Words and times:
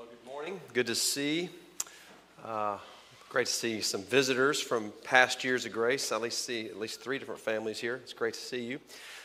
Well, 0.00 0.08
good 0.08 0.32
morning. 0.32 0.60
Good 0.72 0.86
to 0.86 0.94
see. 0.94 1.50
Uh, 2.42 2.78
great 3.28 3.48
to 3.48 3.52
see 3.52 3.82
some 3.82 4.02
visitors 4.02 4.58
from 4.58 4.94
past 5.04 5.44
years 5.44 5.66
of 5.66 5.72
grace. 5.72 6.10
I 6.10 6.16
at 6.16 6.22
least 6.22 6.42
see 6.46 6.64
at 6.64 6.78
least 6.78 7.02
three 7.02 7.18
different 7.18 7.42
families 7.42 7.78
here. 7.78 7.96
It's 7.96 8.14
great 8.14 8.32
to 8.32 8.40
see 8.40 8.62
you. 8.62 8.78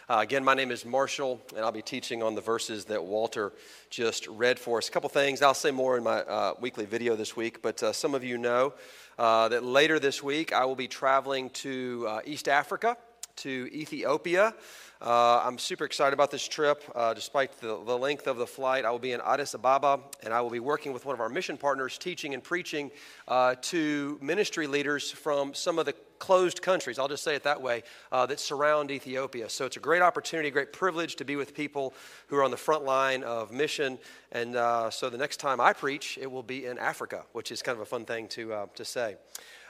Uh, 0.09 0.17
again, 0.19 0.43
my 0.43 0.53
name 0.53 0.71
is 0.71 0.83
Marshall, 0.83 1.39
and 1.55 1.63
I'll 1.63 1.71
be 1.71 1.81
teaching 1.81 2.21
on 2.21 2.35
the 2.35 2.41
verses 2.41 2.83
that 2.85 3.01
Walter 3.01 3.53
just 3.89 4.27
read 4.27 4.59
for 4.59 4.79
us. 4.79 4.89
A 4.89 4.91
couple 4.91 5.07
things. 5.07 5.41
I'll 5.41 5.53
say 5.53 5.71
more 5.71 5.95
in 5.97 6.03
my 6.03 6.19
uh, 6.23 6.55
weekly 6.59 6.85
video 6.85 7.15
this 7.15 7.37
week, 7.37 7.61
but 7.61 7.81
uh, 7.81 7.93
some 7.93 8.13
of 8.13 8.25
you 8.25 8.37
know 8.37 8.73
uh, 9.17 9.47
that 9.47 9.63
later 9.63 9.97
this 9.97 10.21
week 10.21 10.51
I 10.51 10.65
will 10.65 10.75
be 10.75 10.89
traveling 10.89 11.51
to 11.51 12.05
uh, 12.05 12.19
East 12.25 12.49
Africa, 12.49 12.97
to 13.37 13.69
Ethiopia. 13.71 14.53
Uh, 15.01 15.41
I'm 15.43 15.57
super 15.57 15.85
excited 15.85 16.13
about 16.13 16.31
this 16.31 16.47
trip. 16.47 16.83
Uh, 16.95 17.13
despite 17.13 17.59
the, 17.59 17.83
the, 17.85 17.97
length 17.97 18.27
of 18.27 18.37
the 18.37 18.47
flight, 18.47 18.85
I 18.85 18.91
will 18.91 18.99
be 18.99 19.11
in 19.11 19.21
Addis 19.21 19.53
Ababa 19.53 19.99
and 20.23 20.33
I 20.33 20.41
will 20.41 20.49
be 20.49 20.59
working 20.59 20.93
with 20.93 21.05
one 21.05 21.13
of 21.13 21.19
our 21.19 21.29
mission 21.29 21.57
partners, 21.57 21.97
teaching 21.97 22.33
and 22.33 22.43
preaching 22.43 22.91
uh, 23.27 23.55
to 23.63 24.17
ministry 24.21 24.67
leaders 24.67 25.11
from 25.11 25.53
some 25.53 25.79
of 25.79 25.85
the 25.85 25.93
closed 26.19 26.61
countries, 26.61 26.97
I'll 26.97 27.07
just 27.07 27.23
say 27.23 27.35
it 27.35 27.43
that 27.43 27.61
way, 27.61 27.83
uh, 28.11 28.25
that 28.27 28.39
surround 28.39 28.91
Ethiopia. 28.91 29.49
So 29.49 29.65
it's 29.65 29.77
a 29.77 29.81
great 29.81 30.01
opportunity, 30.01 30.49
great 30.49 30.73
privilege 30.73 31.15
to 31.17 31.25
be 31.25 31.35
with 31.35 31.53
people 31.53 31.93
who 32.27 32.37
are 32.37 32.43
on 32.43 32.51
the 32.51 32.57
front 32.57 32.83
line 32.83 33.23
of 33.23 33.51
mission. 33.51 33.99
And 34.31 34.55
uh, 34.55 34.89
so 34.89 35.09
the 35.09 35.17
next 35.17 35.37
time 35.37 35.59
I 35.59 35.73
preach, 35.73 36.17
it 36.19 36.31
will 36.31 36.43
be 36.43 36.65
in 36.65 36.77
Africa, 36.77 37.25
which 37.33 37.51
is 37.51 37.61
kind 37.61 37.75
of 37.75 37.81
a 37.81 37.85
fun 37.85 38.05
thing 38.05 38.27
to, 38.29 38.53
uh, 38.53 38.65
to 38.75 38.85
say. 38.85 39.17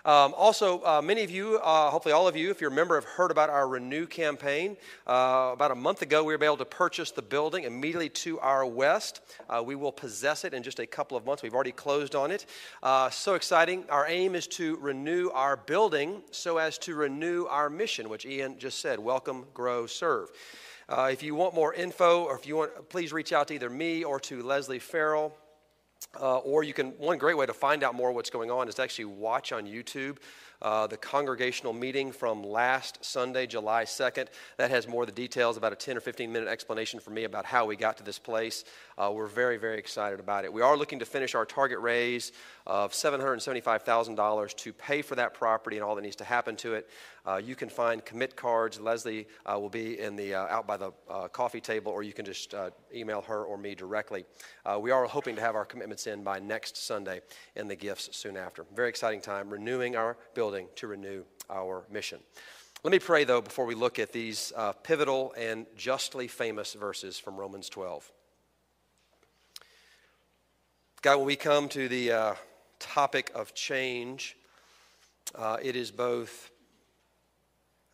Um, 0.06 0.36
also, 0.38 0.84
uh, 0.86 1.02
many 1.02 1.24
of 1.24 1.32
you, 1.32 1.58
uh, 1.64 1.90
hopefully 1.90 2.14
all 2.14 2.28
of 2.28 2.36
you, 2.36 2.52
if 2.52 2.62
you're 2.62 2.70
a 2.70 2.74
member, 2.74 2.94
have 2.94 3.06
heard 3.06 3.32
about 3.32 3.50
our 3.50 3.68
Renew 3.68 4.06
campaign. 4.06 4.78
Uh, 5.08 5.50
about 5.52 5.72
a 5.72 5.76
month 5.76 6.04
ago, 6.04 6.24
we 6.24 6.36
were 6.36 6.44
able 6.44 6.58
to 6.58 6.66
purchase 6.66 7.10
the 7.10 7.24
building 7.24 7.64
immediately 7.64 8.10
to 8.10 8.40
our 8.40 8.68
west. 8.68 9.22
Uh, 9.50 9.64
we 9.66 9.74
will 9.74 9.92
possess 9.92 10.46
it 10.46 10.54
in 10.54 10.62
just 10.62 10.80
a 10.80 10.86
couple 10.86 11.18
of 11.18 11.26
months. 11.26 11.42
We've 11.42 11.56
already 11.56 11.72
closed 11.72 12.14
on 12.14 12.30
it. 12.30 12.46
Uh, 12.84 13.10
so 13.10 13.34
exciting. 13.34 13.84
Our 13.90 14.06
aim 14.08 14.36
is 14.36 14.46
to 14.50 14.78
renew 14.78 15.32
our 15.34 15.58
building 15.58 16.22
so 16.30 16.60
as 16.60 16.78
to 16.80 16.94
renew 16.94 17.46
our 17.46 17.68
mission, 17.68 18.08
which 18.08 18.28
Ian 18.28 18.60
just 18.60 18.82
said 18.82 19.00
welcome, 19.00 19.48
grow, 19.56 19.88
serve. 19.88 20.30
Uh, 20.88 21.10
if 21.12 21.24
you 21.24 21.34
want 21.34 21.56
more 21.56 21.74
info, 21.74 22.26
or 22.26 22.38
if 22.38 22.46
you 22.46 22.58
want, 22.58 22.90
please 22.90 23.12
reach 23.12 23.34
out 23.34 23.48
to 23.48 23.56
either 23.56 23.72
me 23.72 24.04
or 24.04 24.20
to 24.20 24.44
Leslie 24.44 24.78
Farrell. 24.78 25.36
Uh, 26.20 26.38
or 26.38 26.64
you 26.64 26.74
can, 26.74 26.92
one 26.92 27.18
great 27.18 27.38
way 27.38 27.46
to 27.46 27.54
find 27.54 27.84
out 27.84 27.94
more 27.94 28.12
what's 28.12 28.30
going 28.30 28.50
on 28.50 28.70
is 28.70 28.76
to 28.76 28.84
actually 28.84 29.06
watch 29.06 29.52
on 29.52 29.66
YouTube 29.66 30.18
uh, 30.62 30.88
the 30.88 30.98
congregational 30.98 31.74
meeting 31.74 32.12
from 32.12 32.42
last 32.42 33.04
Sunday, 33.04 33.46
July 33.46 33.84
2nd. 33.84 34.28
That 34.58 34.72
has 34.72 34.88
more 34.88 35.04
of 35.04 35.08
the 35.08 35.14
details, 35.14 35.58
about 35.58 35.74
a 35.74 35.76
10 35.76 35.98
or 35.98 36.00
15 36.00 36.32
minute 36.32 36.48
explanation 36.48 37.00
for 37.00 37.12
me 37.12 37.26
about 37.26 37.46
how 37.46 37.66
we 37.66 37.76
got 37.76 37.98
to 37.98 38.04
this 38.04 38.20
place. 38.20 38.64
Uh, 38.98 39.12
we're 39.14 39.28
very, 39.28 39.58
very 39.58 39.78
excited 39.78 40.22
about 40.22 40.46
it. 40.46 40.54
We 40.54 40.62
are 40.62 40.78
looking 40.78 41.00
to 41.00 41.06
finish 41.06 41.36
our 41.36 41.46
target 41.46 41.80
raise 41.80 42.32
of 42.66 42.94
$775,000 42.94 44.56
to 44.56 44.74
pay 44.74 45.02
for 45.02 45.16
that 45.16 45.34
property 45.34 45.76
and 45.76 45.84
all 45.84 45.96
that 45.96 46.02
needs 46.02 46.16
to 46.18 46.24
happen 46.24 46.56
to 46.58 46.76
it. 46.76 46.90
Uh, 47.26 47.36
you 47.36 47.56
can 47.56 47.68
find 47.68 48.06
commit 48.06 48.38
cards. 48.38 48.80
Leslie 48.80 49.28
uh, 49.46 49.60
will 49.60 49.70
be 49.70 50.00
in 50.00 50.16
the 50.16 50.34
uh, 50.34 50.48
out 50.48 50.66
by 50.66 50.78
the 50.78 50.94
uh, 51.10 51.28
coffee 51.28 51.60
table, 51.60 51.92
or 51.92 52.04
you 52.04 52.14
can 52.14 52.24
just 52.24 52.54
uh, 52.54 52.70
email 52.94 53.22
her 53.22 53.44
or 53.44 53.58
me 53.58 53.76
directly. 53.76 54.26
We 54.80 54.92
are 54.92 55.06
hoping 55.06 55.36
to 55.36 55.42
have 55.42 55.56
our 55.56 55.66
commitments 55.66 56.08
in 56.08 56.24
by 56.24 56.40
next 56.40 56.78
Sunday 56.78 57.22
and 57.56 57.70
the 57.70 57.76
gifts 57.76 58.16
soon 58.16 58.38
after. 58.38 58.66
Very 58.74 58.90
exciting 58.90 59.22
time, 59.22 59.50
renewing 59.50 59.96
our 59.96 60.18
building 60.34 60.68
to 60.76 60.88
renew 60.88 61.24
our 61.50 61.84
mission. 61.92 62.20
Let 62.84 62.92
me 62.92 63.00
pray, 63.00 63.24
though, 63.24 63.42
before 63.42 63.66
we 63.66 63.76
look 63.76 64.00
at 64.00 64.12
these 64.12 64.54
pivotal 64.84 65.34
and 65.38 65.66
justly 65.76 66.28
famous 66.28 66.74
verses 66.74 67.20
from 67.20 67.36
Romans 67.36 67.68
12. 67.68 68.12
God, 71.06 71.18
when 71.18 71.28
we 71.28 71.36
come 71.36 71.70
to 71.70 71.88
the 71.88 72.36
topic 72.80 73.32
of 73.36 73.54
change, 73.54 74.36
uh, 75.36 75.58
it 75.62 75.76
is 75.76 75.92
both 75.92 76.50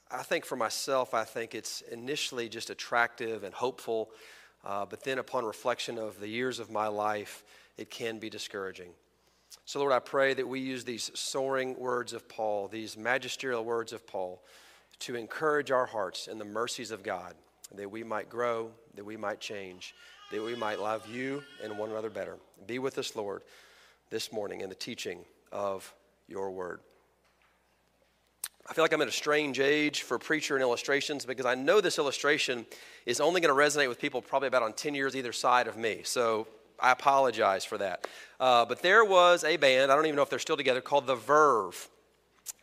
I 0.09 0.23
think 0.23 0.45
for 0.45 0.55
myself, 0.55 1.13
I 1.13 1.25
think 1.25 1.53
it's 1.53 1.81
initially 1.81 2.47
just 2.47 2.69
attractive 2.69 3.43
and 3.43 3.53
hopeful, 3.53 4.11
uh, 4.63 4.85
but 4.85 5.03
then 5.03 5.19
upon 5.19 5.43
reflection 5.43 5.97
of 5.97 6.21
the 6.21 6.27
years 6.29 6.57
of 6.59 6.71
my 6.71 6.87
life, 6.87 7.43
it 7.77 7.89
can 7.89 8.17
be 8.17 8.29
discouraging. 8.29 8.91
So, 9.65 9.81
Lord, 9.81 9.91
I 9.91 9.99
pray 9.99 10.33
that 10.33 10.47
we 10.47 10.61
use 10.61 10.85
these 10.85 11.11
soaring 11.13 11.77
words 11.77 12.13
of 12.13 12.29
Paul, 12.29 12.69
these 12.69 12.95
magisterial 12.95 13.65
words 13.65 13.91
of 13.91 14.07
Paul, 14.07 14.41
to 14.99 15.15
encourage 15.15 15.69
our 15.69 15.85
hearts 15.85 16.27
in 16.29 16.37
the 16.37 16.45
mercies 16.45 16.91
of 16.91 17.03
God, 17.03 17.33
that 17.75 17.91
we 17.91 18.05
might 18.05 18.29
grow, 18.29 18.71
that 18.95 19.03
we 19.03 19.17
might 19.17 19.41
change, 19.41 19.95
that 20.31 20.43
we 20.43 20.55
might 20.55 20.79
love 20.79 21.07
you 21.07 21.43
and 21.63 21.77
one 21.77 21.89
another 21.89 22.09
better. 22.09 22.37
Be 22.65 22.79
with 22.79 22.97
us, 22.97 23.15
Lord, 23.15 23.41
this 24.09 24.31
morning 24.31 24.61
in 24.61 24.69
the 24.69 24.75
teaching 24.75 25.19
of 25.51 25.93
your 26.27 26.51
word. 26.51 26.79
I 28.69 28.73
feel 28.73 28.83
like 28.83 28.93
I'm 28.93 29.01
at 29.01 29.07
a 29.07 29.11
strange 29.11 29.59
age 29.59 30.03
for 30.03 30.17
preacher 30.17 30.55
and 30.55 30.61
illustrations 30.61 31.25
because 31.25 31.45
I 31.45 31.55
know 31.55 31.81
this 31.81 31.97
illustration 31.97 32.65
is 33.05 33.19
only 33.19 33.41
going 33.41 33.53
to 33.53 33.61
resonate 33.61 33.89
with 33.89 33.99
people 33.99 34.21
probably 34.21 34.47
about 34.47 34.63
on 34.63 34.73
10 34.73 34.95
years 34.95 35.15
either 35.15 35.33
side 35.33 35.67
of 35.67 35.75
me. 35.75 36.01
So 36.03 36.47
I 36.79 36.91
apologize 36.91 37.65
for 37.65 37.77
that. 37.79 38.07
Uh, 38.39 38.63
but 38.65 38.81
there 38.81 39.03
was 39.03 39.43
a 39.43 39.57
band, 39.57 39.91
I 39.91 39.95
don't 39.95 40.05
even 40.05 40.15
know 40.15 40.21
if 40.21 40.29
they're 40.29 40.39
still 40.39 40.57
together, 40.57 40.79
called 40.79 41.07
The 41.07 41.15
Verve. 41.15 41.89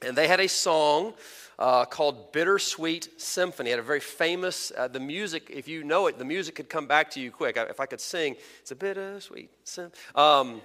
And 0.00 0.16
they 0.16 0.28
had 0.28 0.40
a 0.40 0.48
song 0.48 1.12
uh, 1.58 1.84
called 1.84 2.32
Bittersweet 2.32 3.20
Symphony. 3.20 3.70
It 3.70 3.74
had 3.74 3.78
a 3.80 3.82
very 3.82 4.00
famous, 4.00 4.70
uh, 4.76 4.88
the 4.88 5.00
music, 5.00 5.50
if 5.50 5.66
you 5.66 5.82
know 5.82 6.06
it, 6.06 6.18
the 6.18 6.24
music 6.24 6.54
could 6.54 6.68
come 6.68 6.86
back 6.86 7.10
to 7.12 7.20
you 7.20 7.30
quick. 7.30 7.58
I, 7.58 7.62
if 7.64 7.80
I 7.80 7.86
could 7.86 8.00
sing, 8.00 8.36
it's 8.60 8.70
a 8.70 8.76
bittersweet 8.76 9.50
symphony. 9.64 10.00
Um, 10.14 10.60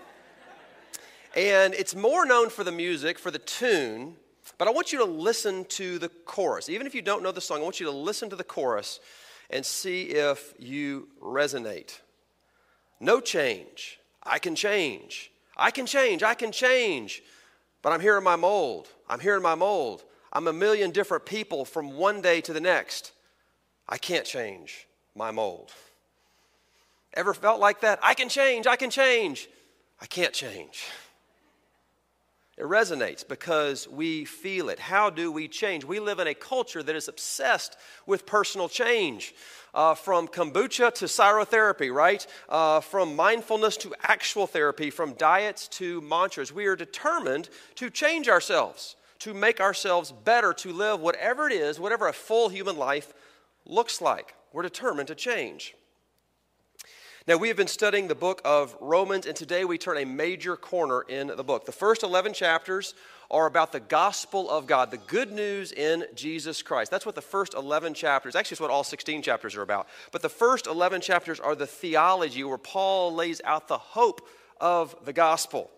and 1.36 1.74
it's 1.74 1.96
more 1.96 2.26
known 2.26 2.50
for 2.50 2.64
the 2.64 2.72
music, 2.72 3.18
for 3.18 3.32
the 3.32 3.40
tune, 3.40 4.16
but 4.60 4.68
I 4.68 4.72
want 4.72 4.94
you 4.94 5.00
to 5.00 5.06
listen 5.06 5.66
to 5.66 5.98
the 5.98 6.10
chorus. 6.10 6.70
Even 6.70 6.86
if 6.86 6.94
you 6.94 7.02
don't 7.02 7.24
know 7.24 7.32
the 7.32 7.42
song, 7.42 7.60
I 7.60 7.64
want 7.64 7.80
you 7.80 7.88
to 7.88 7.92
listen 7.92 8.30
to 8.30 8.36
the 8.36 8.44
chorus 8.44 9.00
and 9.50 9.66
see 9.66 10.04
if 10.04 10.54
you 10.60 11.08
resonate. 11.22 12.00
No 13.00 13.20
change. 13.20 14.00
I 14.22 14.38
can 14.38 14.56
change. 14.56 15.32
I 15.58 15.72
can 15.72 15.86
change. 15.86 16.22
I 16.22 16.36
can 16.36 16.52
change. 16.52 17.24
But 17.82 17.94
I'm 17.94 18.00
here 18.00 18.18
in 18.18 18.24
my 18.24 18.36
mold. 18.36 18.88
I'm 19.10 19.20
here 19.20 19.36
in 19.36 19.42
my 19.42 19.56
mold. 19.56 20.04
I'm 20.34 20.48
a 20.48 20.54
million 20.54 20.92
different 20.92 21.26
people 21.26 21.64
from 21.64 21.96
one 21.96 22.22
day 22.22 22.42
to 22.42 22.54
the 22.54 22.60
next. 22.60 23.12
I 23.88 23.98
can't 23.98 24.26
change 24.26 24.88
my 25.16 25.30
mold. 25.32 25.72
Ever 27.14 27.36
felt 27.36 27.60
like 27.60 27.82
that? 27.82 28.00
I 28.02 28.16
can 28.16 28.28
change. 28.28 28.66
I 28.66 28.76
can 28.76 28.90
change. 28.90 29.48
I 30.02 30.08
can't 30.08 30.34
change. 30.34 30.86
It 32.58 32.64
resonates 32.64 33.28
because 33.28 33.88
we 33.88 34.26
feel 34.26 34.70
it. 34.70 34.80
How 34.80 35.10
do 35.10 35.32
we 35.32 35.48
change? 35.48 35.86
We 35.86 36.00
live 36.00 36.20
in 36.20 36.28
a 36.28 36.36
culture 36.36 36.84
that 36.84 36.96
is 36.96 37.08
obsessed 37.08 37.78
with 38.06 38.26
personal 38.26 38.70
change. 38.70 39.34
Uh, 39.74 39.96
from 39.96 40.28
kombucha 40.28 40.94
to 40.94 41.06
cryotherapy, 41.06 41.92
right? 41.92 42.28
Uh, 42.48 42.80
from 42.80 43.16
mindfulness 43.16 43.76
to 43.76 43.96
actual 44.04 44.46
therapy, 44.46 44.92
from 44.92 45.14
diets 45.14 45.68
to 45.68 46.00
mantras. 46.02 46.54
We 46.54 46.68
are 46.68 46.76
determined 46.76 47.50
to 47.76 47.90
change 47.90 48.30
ourselves, 48.30 48.96
to 49.24 49.34
make 49.34 49.62
ourselves 49.62 50.12
better, 50.12 50.52
to 50.52 50.74
live 50.74 51.00
whatever 51.00 51.48
it 51.48 51.54
is, 51.54 51.80
whatever 51.80 52.10
a 52.10 52.14
full 52.14 52.50
human 52.50 52.76
life 52.76 53.14
looks 53.66 54.02
like. 54.02 54.36
We're 54.52 54.64
determined 54.64 55.08
to 55.08 55.16
change. 55.16 55.76
Now, 57.26 57.38
we 57.38 57.48
have 57.48 57.56
been 57.56 57.68
studying 57.68 58.10
the 58.10 58.16
book 58.16 58.42
of 58.44 58.76
Romans, 58.82 59.26
and 59.26 59.34
today 59.34 59.64
we 59.64 59.78
turn 59.78 59.98
a 59.98 60.06
major 60.06 60.58
corner 60.58 61.04
in 61.04 61.28
the 61.28 61.44
book. 61.44 61.66
The 61.66 61.72
first 61.72 62.04
11 62.04 62.34
chapters 62.34 62.96
are 63.32 63.46
about 63.46 63.72
the 63.72 63.80
gospel 63.80 64.50
of 64.50 64.68
God, 64.68 64.92
the 64.92 64.98
good 64.98 65.32
news 65.32 65.72
in 65.72 66.04
Jesus 66.16 66.62
Christ. 66.62 66.92
That's 66.92 67.06
what 67.06 67.16
the 67.16 67.22
first 67.22 67.54
11 67.54 67.94
chapters, 67.94 68.36
actually, 68.36 68.56
it's 68.56 68.62
what 68.62 68.72
all 68.72 68.84
16 68.84 69.22
chapters 69.22 69.56
are 69.56 69.62
about. 69.62 69.88
But 70.12 70.22
the 70.22 70.28
first 70.28 70.68
11 70.68 71.00
chapters 71.00 71.40
are 71.40 71.56
the 71.56 71.66
theology 71.66 72.44
where 72.44 72.58
Paul 72.58 73.16
lays 73.16 73.40
out 73.46 73.70
the 73.70 73.78
hope 73.78 74.28
of 74.60 74.94
the 75.06 75.14
gospel. 75.14 75.72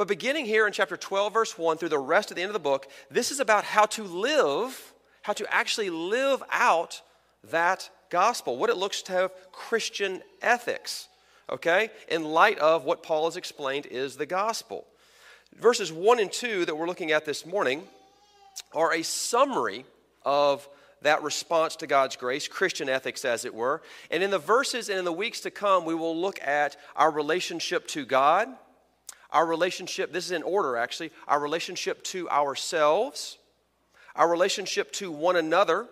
But 0.00 0.08
beginning 0.08 0.46
here 0.46 0.66
in 0.66 0.72
chapter 0.72 0.96
12, 0.96 1.34
verse 1.34 1.58
1, 1.58 1.76
through 1.76 1.90
the 1.90 1.98
rest 1.98 2.30
of 2.30 2.34
the 2.34 2.40
end 2.40 2.48
of 2.48 2.54
the 2.54 2.58
book, 2.58 2.88
this 3.10 3.30
is 3.30 3.38
about 3.38 3.64
how 3.64 3.84
to 3.84 4.02
live, 4.02 4.94
how 5.20 5.34
to 5.34 5.52
actually 5.52 5.90
live 5.90 6.42
out 6.50 7.02
that 7.50 7.90
gospel, 8.08 8.56
what 8.56 8.70
it 8.70 8.78
looks 8.78 9.02
to 9.02 9.12
have 9.12 9.30
Christian 9.52 10.22
ethics, 10.40 11.08
okay, 11.50 11.90
in 12.08 12.24
light 12.24 12.58
of 12.60 12.86
what 12.86 13.02
Paul 13.02 13.26
has 13.26 13.36
explained 13.36 13.84
is 13.84 14.16
the 14.16 14.24
gospel. 14.24 14.86
Verses 15.58 15.92
1 15.92 16.18
and 16.18 16.32
2 16.32 16.64
that 16.64 16.78
we're 16.78 16.86
looking 16.86 17.12
at 17.12 17.26
this 17.26 17.44
morning 17.44 17.82
are 18.72 18.94
a 18.94 19.02
summary 19.02 19.84
of 20.24 20.66
that 21.02 21.22
response 21.22 21.76
to 21.76 21.86
God's 21.86 22.16
grace, 22.16 22.48
Christian 22.48 22.88
ethics, 22.88 23.26
as 23.26 23.44
it 23.44 23.54
were. 23.54 23.82
And 24.10 24.22
in 24.22 24.30
the 24.30 24.38
verses 24.38 24.88
and 24.88 24.98
in 24.98 25.04
the 25.04 25.12
weeks 25.12 25.40
to 25.40 25.50
come, 25.50 25.84
we 25.84 25.94
will 25.94 26.18
look 26.18 26.40
at 26.40 26.78
our 26.96 27.10
relationship 27.10 27.86
to 27.88 28.06
God, 28.06 28.48
our 29.32 29.46
relationship, 29.46 30.12
this 30.12 30.26
is 30.26 30.32
in 30.32 30.42
order 30.42 30.76
actually, 30.76 31.10
our 31.28 31.40
relationship 31.40 32.02
to 32.04 32.28
ourselves, 32.30 33.38
our 34.16 34.28
relationship 34.28 34.92
to 34.92 35.10
one 35.12 35.36
another, 35.36 35.86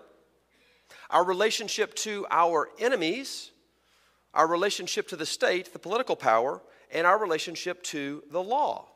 our 1.11 1.25
relationship 1.25 1.95
to 1.95 2.27
our 2.31 2.69
enemies, 2.79 3.51
our 4.35 4.47
relationship 4.47 5.09
to 5.09 5.17
the 5.17 5.27
state, 5.27 5.73
the 5.73 5.79
political 5.79 6.17
power, 6.17 6.61
and 6.93 7.07
our 7.07 7.19
relationship 7.19 7.83
to 7.85 8.23
the 8.31 8.43
law. 8.43 8.87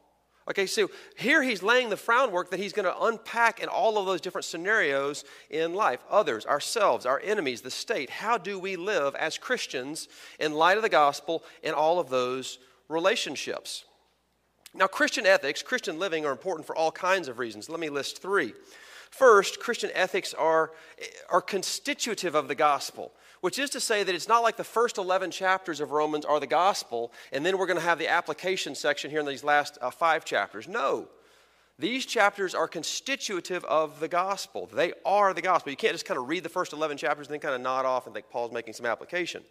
Okay, 0.49 0.67
so 0.67 0.91
here 1.17 1.41
he's 1.41 1.63
laying 1.63 1.89
the 1.89 1.97
groundwork 1.97 2.51
that 2.51 2.59
he's 2.59 2.73
going 2.73 2.87
to 2.87 3.03
unpack 3.03 3.61
in 3.61 3.69
all 3.69 3.97
of 3.97 4.07
those 4.07 4.21
different 4.21 4.45
scenarios 4.45 5.25
in 5.51 5.73
life 5.73 6.01
others, 6.11 6.45
ourselves, 6.47 7.07
our 7.07 7.21
enemies, 7.21 7.61
the 7.61 7.71
state. 7.71 8.11
How 8.11 8.39
do 8.39 8.59
we 8.59 8.75
live 8.75 9.15
as 9.15 9.39
Christians 9.39 10.09
in 10.41 10.53
light 10.53 10.77
of 10.77 10.83
the 10.83 10.89
gospel 10.89 11.45
in 11.63 11.75
all 11.75 12.01
of 12.01 12.11
those 12.11 12.59
relationships? 12.89 13.85
Now, 14.75 14.87
Christian 14.87 15.27
ethics, 15.27 15.63
Christian 15.63 15.99
living 15.99 16.25
are 16.25 16.33
important 16.33 16.67
for 16.67 16.77
all 16.77 16.91
kinds 16.91 17.29
of 17.29 17.39
reasons. 17.39 17.69
Let 17.69 17.81
me 17.81 17.91
list 17.91 18.23
three. 18.23 18.55
First, 19.11 19.61
Christian 19.61 19.91
ethics 19.95 20.33
are, 20.33 20.71
are 21.29 21.43
constitutive 21.43 22.35
of 22.35 22.49
the 22.49 22.55
gospel 22.55 23.13
which 23.43 23.59
is 23.59 23.71
to 23.71 23.81
say 23.81 24.05
that 24.05 24.15
it's 24.15 24.29
not 24.29 24.45
like 24.45 24.57
the 24.57 24.65
first 24.65 24.99
11 24.99 25.33
chapters 25.33 25.81
of 25.81 25.91
Romans 25.91 26.25
are 26.25 26.39
the 26.39 26.47
gospel, 26.47 27.13
and 27.33 27.45
then 27.45 27.59
we're 27.59 27.67
going 27.67 27.79
to 27.79 27.85
have 27.85 27.99
the 27.99 28.07
application 28.07 28.73
section 28.77 29.11
here 29.11 29.19
in 29.19 29.27
these 29.27 29.43
last 29.43 29.79
uh, 29.83 29.91
five 29.91 30.25
chapters. 30.25 30.69
No. 30.69 31.09
These 31.77 32.07
chapters 32.07 32.55
are 32.55 32.69
constitutive 32.69 33.65
of 33.65 33.99
the 33.99 34.07
gospel. 34.07 34.71
They 34.73 34.93
are 35.05 35.35
the 35.35 35.43
gospel. 35.43 35.73
You 35.73 35.77
can't 35.77 35.93
just 35.93 36.05
kind 36.05 36.19
of 36.19 36.29
read 36.29 36.45
the 36.45 36.49
first 36.49 36.73
11 36.73 36.99
chapters 36.99 37.27
and 37.27 37.35
then 37.35 37.41
kind 37.41 37.57
of 37.57 37.61
nod 37.61 37.85
off 37.85 38.07
and 38.07 38.15
think 38.15 38.31
Paul's 38.31 38.53
making 38.53 38.75
some 38.75 38.87
application. 38.87 39.43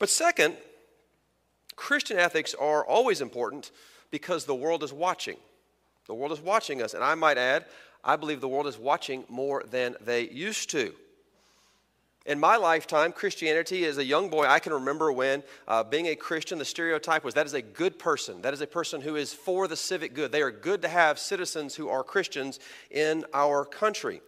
But 0.00 0.08
second, 0.08 0.56
Christian 1.78 2.18
ethics 2.18 2.54
are 2.54 2.84
always 2.84 3.20
important 3.20 3.70
because 4.10 4.44
the 4.44 4.54
world 4.54 4.82
is 4.82 4.92
watching. 4.92 5.36
The 6.08 6.14
world 6.14 6.32
is 6.32 6.40
watching 6.40 6.82
us. 6.82 6.92
And 6.92 7.04
I 7.04 7.14
might 7.14 7.38
add, 7.38 7.66
I 8.02 8.16
believe 8.16 8.40
the 8.40 8.48
world 8.48 8.66
is 8.66 8.76
watching 8.76 9.24
more 9.28 9.62
than 9.70 9.94
they 10.00 10.28
used 10.28 10.70
to. 10.70 10.92
In 12.26 12.40
my 12.40 12.56
lifetime, 12.56 13.12
Christianity, 13.12 13.84
as 13.84 13.96
a 13.96 14.04
young 14.04 14.28
boy, 14.28 14.44
I 14.44 14.58
can 14.58 14.72
remember 14.72 15.12
when 15.12 15.44
uh, 15.68 15.84
being 15.84 16.08
a 16.08 16.16
Christian, 16.16 16.58
the 16.58 16.64
stereotype 16.64 17.22
was 17.22 17.34
that 17.34 17.46
is 17.46 17.54
a 17.54 17.62
good 17.62 17.96
person. 17.96 18.42
That 18.42 18.52
is 18.52 18.60
a 18.60 18.66
person 18.66 19.00
who 19.00 19.14
is 19.14 19.32
for 19.32 19.68
the 19.68 19.76
civic 19.76 20.14
good. 20.14 20.32
They 20.32 20.42
are 20.42 20.50
good 20.50 20.82
to 20.82 20.88
have 20.88 21.20
citizens 21.20 21.76
who 21.76 21.88
are 21.88 22.02
Christians 22.02 22.58
in 22.90 23.24
our 23.32 23.64
country. 23.64 24.20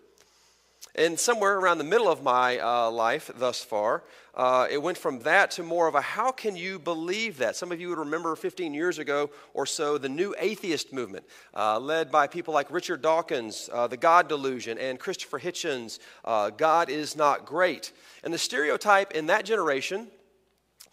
And 0.95 1.19
somewhere 1.19 1.59
around 1.59 1.79
the 1.79 1.85
middle 1.85 2.09
of 2.09 2.23
my 2.23 2.59
uh, 2.59 2.91
life 2.91 3.31
thus 3.37 3.63
far, 3.63 4.03
uh, 4.35 4.67
it 4.71 4.83
went 4.83 4.99
from 4.99 5.21
that 5.21 5.51
to 5.53 5.63
more 5.63 5.87
of 5.87 5.95
a 5.95 6.01
how 6.01 6.33
can 6.33 6.57
you 6.57 6.79
believe 6.79 7.39
that? 7.39 7.57
Some 7.57 7.73
of 7.73 7.81
you 7.81 7.89
would 7.91 7.99
remember 7.99 8.35
15 8.35 8.75
years 8.75 8.99
ago 8.99 9.31
or 9.55 9.67
so 9.67 9.99
the 9.99 10.09
new 10.09 10.35
atheist 10.39 10.93
movement, 10.93 11.25
uh, 11.55 11.79
led 11.79 12.11
by 12.11 12.27
people 12.27 12.55
like 12.55 12.71
Richard 12.71 13.03
Dawkins, 13.03 13.69
uh, 13.73 13.87
The 13.87 13.97
God 13.97 14.29
Delusion, 14.29 14.79
and 14.79 14.99
Christopher 14.99 15.39
Hitchens, 15.39 15.99
uh, 16.25 16.51
God 16.51 16.91
is 16.91 17.17
Not 17.17 17.45
Great. 17.45 17.93
And 18.25 18.33
the 18.33 18.39
stereotype 18.39 19.13
in 19.13 19.27
that 19.27 19.45
generation, 19.45 20.09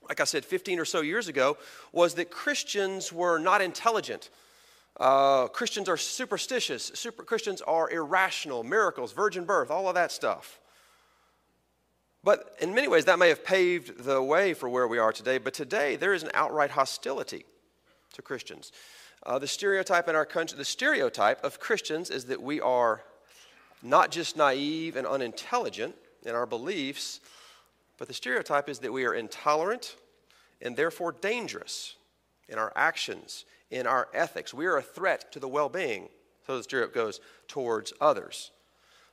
like 0.07 0.19
I 0.19 0.25
said 0.25 0.45
15 0.45 0.79
or 0.79 0.85
so 0.85 1.01
years 1.01 1.27
ago, 1.27 1.57
was 1.91 2.15
that 2.15 2.31
Christians 2.31 3.11
were 3.11 3.39
not 3.39 3.61
intelligent. 3.61 4.29
Uh, 4.99 5.47
Christians 5.47 5.87
are 5.87 5.97
superstitious. 5.97 6.91
Super 6.95 7.23
Christians 7.23 7.61
are 7.61 7.89
irrational, 7.89 8.63
miracles, 8.63 9.13
virgin 9.13 9.45
birth, 9.45 9.69
all 9.69 9.87
of 9.87 9.95
that 9.95 10.11
stuff. 10.11 10.59
But 12.23 12.55
in 12.59 12.73
many 12.73 12.87
ways, 12.87 13.05
that 13.05 13.19
may 13.19 13.29
have 13.29 13.45
paved 13.45 14.03
the 14.03 14.21
way 14.21 14.53
for 14.53 14.67
where 14.67 14.87
we 14.87 14.97
are 14.97 15.13
today. 15.13 15.37
But 15.37 15.53
today, 15.53 15.95
there 15.95 16.13
is 16.13 16.23
an 16.23 16.31
outright 16.33 16.71
hostility 16.71 17.45
to 18.13 18.21
Christians. 18.21 18.71
Uh, 19.23 19.37
the 19.39 19.47
stereotype 19.47 20.09
in 20.09 20.15
our 20.15 20.25
country, 20.25 20.57
the 20.57 20.65
stereotype 20.65 21.43
of 21.43 21.59
Christians 21.59 22.09
is 22.09 22.25
that 22.25 22.41
we 22.41 22.59
are 22.59 23.03
not 23.83 24.09
just 24.09 24.35
naive 24.35 24.95
and 24.95 25.05
unintelligent 25.05 25.95
in 26.23 26.33
our 26.33 26.45
beliefs, 26.45 27.19
but 27.97 28.07
the 28.07 28.13
stereotype 28.13 28.67
is 28.67 28.79
that 28.79 28.91
we 28.91 29.05
are 29.05 29.13
intolerant 29.13 29.95
and 30.61 30.75
therefore 30.75 31.11
dangerous 31.11 31.95
in 32.49 32.57
our 32.57 32.73
actions 32.75 33.45
in 33.71 33.87
our 33.87 34.07
ethics. 34.13 34.53
We 34.53 34.65
are 34.65 34.77
a 34.77 34.81
threat 34.81 35.31
to 35.33 35.39
the 35.39 35.47
well 35.47 35.69
being, 35.69 36.09
so 36.45 36.57
the 36.57 36.63
stereotype 36.63 36.93
goes, 36.93 37.19
towards 37.47 37.93
others. 37.99 38.51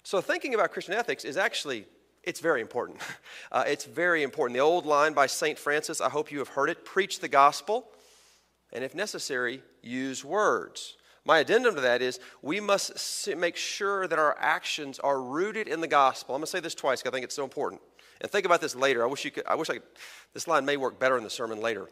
So 0.03 0.21
thinking 0.21 0.55
about 0.55 0.73
Christian 0.73 0.95
ethics 0.95 1.25
is 1.25 1.37
actually 1.37 1.87
it's 2.23 2.41
very 2.41 2.61
important. 2.61 3.01
Uh, 3.53 3.63
it's 3.69 3.85
very 3.85 4.25
important. 4.25 4.57
The 4.57 4.61
old 4.61 4.85
line 4.85 5.13
by 5.13 5.27
St. 5.27 5.57
Francis, 5.57 6.01
I 6.01 6.09
hope 6.09 6.33
you 6.33 6.41
have 6.41 6.49
heard 6.49 6.69
it 6.71 6.85
preach 6.85 7.21
the 7.21 7.29
gospel, 7.29 7.87
and 8.73 8.83
if 8.83 8.97
necessary, 8.97 9.63
use 9.81 10.25
words. 10.25 10.97
My 11.25 11.39
addendum 11.39 11.77
to 11.77 11.81
that 11.83 12.03
is 12.03 12.19
we 12.43 12.59
must 12.59 13.29
make 13.37 13.55
sure 13.55 14.09
that 14.09 14.19
our 14.19 14.37
actions 14.41 14.99
are 14.99 15.23
rooted 15.23 15.69
in 15.69 15.81
the 15.81 15.87
gospel. 15.87 16.35
I'm 16.35 16.41
going 16.41 16.47
to 16.47 16.51
say 16.51 16.59
this 16.59 16.75
twice 16.75 17.01
because 17.01 17.13
I 17.13 17.15
think 17.15 17.25
it's 17.25 17.37
so 17.37 17.45
important. 17.45 17.81
And 18.21 18.29
think 18.29 18.45
about 18.45 18.61
this 18.61 18.75
later. 18.75 19.05
I 19.05 19.07
wish 19.07 19.25
you 19.25 19.31
could, 19.31 19.47
I 19.47 19.55
wish 19.55 19.71
I 19.71 19.75
could, 19.75 19.83
this 20.33 20.49
line 20.49 20.65
may 20.65 20.77
work 20.77 20.99
better 20.99 21.17
in 21.17 21.23
the 21.23 21.31
sermon 21.31 21.61
later. 21.61 21.89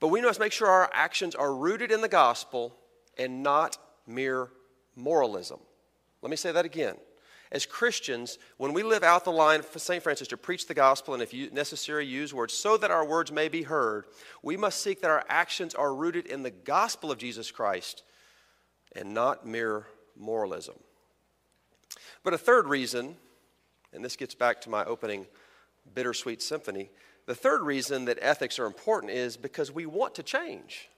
But 0.00 0.08
we 0.08 0.22
must 0.22 0.40
make 0.40 0.52
sure 0.52 0.68
our 0.68 0.90
actions 0.92 1.34
are 1.34 1.54
rooted 1.54 1.92
in 1.92 2.00
the 2.00 2.08
gospel 2.08 2.74
and 3.18 3.42
not 3.42 3.76
mere 4.06 4.50
moralism. 4.96 5.60
Let 6.22 6.30
me 6.30 6.36
say 6.36 6.52
that 6.52 6.64
again. 6.64 6.96
As 7.52 7.66
Christians, 7.66 8.38
when 8.58 8.72
we 8.72 8.82
live 8.82 9.02
out 9.02 9.24
the 9.24 9.32
line 9.32 9.62
for 9.62 9.80
St. 9.80 10.02
Francis 10.02 10.28
to 10.28 10.36
preach 10.36 10.68
the 10.68 10.74
gospel 10.74 11.14
and, 11.14 11.22
if 11.22 11.34
necessary, 11.52 12.06
use 12.06 12.32
words 12.32 12.54
so 12.54 12.76
that 12.76 12.92
our 12.92 13.04
words 13.04 13.32
may 13.32 13.48
be 13.48 13.62
heard, 13.62 14.04
we 14.42 14.56
must 14.56 14.80
seek 14.80 15.00
that 15.00 15.10
our 15.10 15.24
actions 15.28 15.74
are 15.74 15.92
rooted 15.92 16.26
in 16.26 16.44
the 16.44 16.50
gospel 16.50 17.10
of 17.10 17.18
Jesus 17.18 17.50
Christ 17.50 18.04
and 18.94 19.12
not 19.12 19.46
mere 19.46 19.86
moralism. 20.16 20.76
But 22.22 22.34
a 22.34 22.38
third 22.38 22.68
reason, 22.68 23.16
and 23.92 24.04
this 24.04 24.16
gets 24.16 24.34
back 24.34 24.60
to 24.62 24.70
my 24.70 24.84
opening 24.84 25.26
bittersweet 25.92 26.42
symphony, 26.42 26.90
the 27.30 27.36
third 27.36 27.62
reason 27.62 28.06
that 28.06 28.18
ethics 28.20 28.58
are 28.58 28.66
important 28.66 29.12
is 29.12 29.36
because 29.36 29.70
we 29.70 29.86
want 29.86 30.16
to 30.16 30.22
change. 30.24 30.88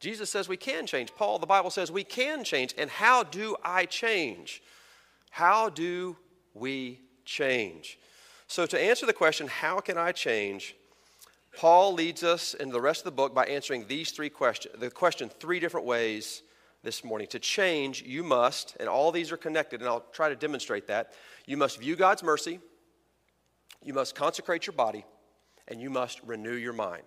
Jesus 0.00 0.28
says 0.28 0.48
we 0.48 0.56
can 0.56 0.84
change. 0.84 1.14
Paul, 1.14 1.38
the 1.38 1.46
Bible 1.46 1.70
says 1.70 1.92
we 1.92 2.02
can 2.02 2.42
change. 2.42 2.74
And 2.76 2.90
how 2.90 3.22
do 3.22 3.54
I 3.62 3.86
change? 3.86 4.64
How 5.30 5.68
do 5.68 6.16
we 6.54 7.02
change? 7.24 8.00
So, 8.48 8.66
to 8.66 8.80
answer 8.80 9.06
the 9.06 9.12
question, 9.12 9.46
how 9.46 9.78
can 9.78 9.96
I 9.96 10.10
change? 10.10 10.74
Paul 11.56 11.94
leads 11.94 12.24
us 12.24 12.54
in 12.54 12.70
the 12.70 12.80
rest 12.80 13.02
of 13.02 13.04
the 13.04 13.12
book 13.12 13.32
by 13.32 13.44
answering 13.44 13.86
these 13.86 14.10
three 14.10 14.28
questions, 14.28 14.74
the 14.76 14.90
question 14.90 15.28
three 15.28 15.60
different 15.60 15.86
ways 15.86 16.42
this 16.82 17.04
morning. 17.04 17.28
To 17.28 17.38
change, 17.38 18.02
you 18.02 18.24
must, 18.24 18.76
and 18.80 18.88
all 18.88 19.12
these 19.12 19.30
are 19.30 19.36
connected, 19.36 19.78
and 19.78 19.88
I'll 19.88 20.04
try 20.10 20.30
to 20.30 20.34
demonstrate 20.34 20.88
that. 20.88 21.12
You 21.46 21.56
must 21.56 21.78
view 21.78 21.94
God's 21.94 22.24
mercy, 22.24 22.58
you 23.84 23.94
must 23.94 24.16
consecrate 24.16 24.66
your 24.66 24.74
body, 24.74 25.04
and 25.70 25.80
you 25.80 25.88
must 25.88 26.20
renew 26.24 26.54
your 26.54 26.72
mind. 26.72 27.02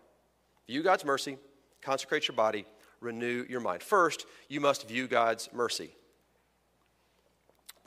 View 0.68 0.82
God's 0.82 1.06
mercy, 1.06 1.38
consecrate 1.82 2.28
your 2.28 2.36
body, 2.36 2.66
renew 3.02 3.46
your 3.50 3.60
mind. 3.60 3.84
First, 3.84 4.26
you 4.48 4.62
must 4.62 4.88
view 4.88 5.08
God's 5.08 5.50
mercy. 5.54 5.92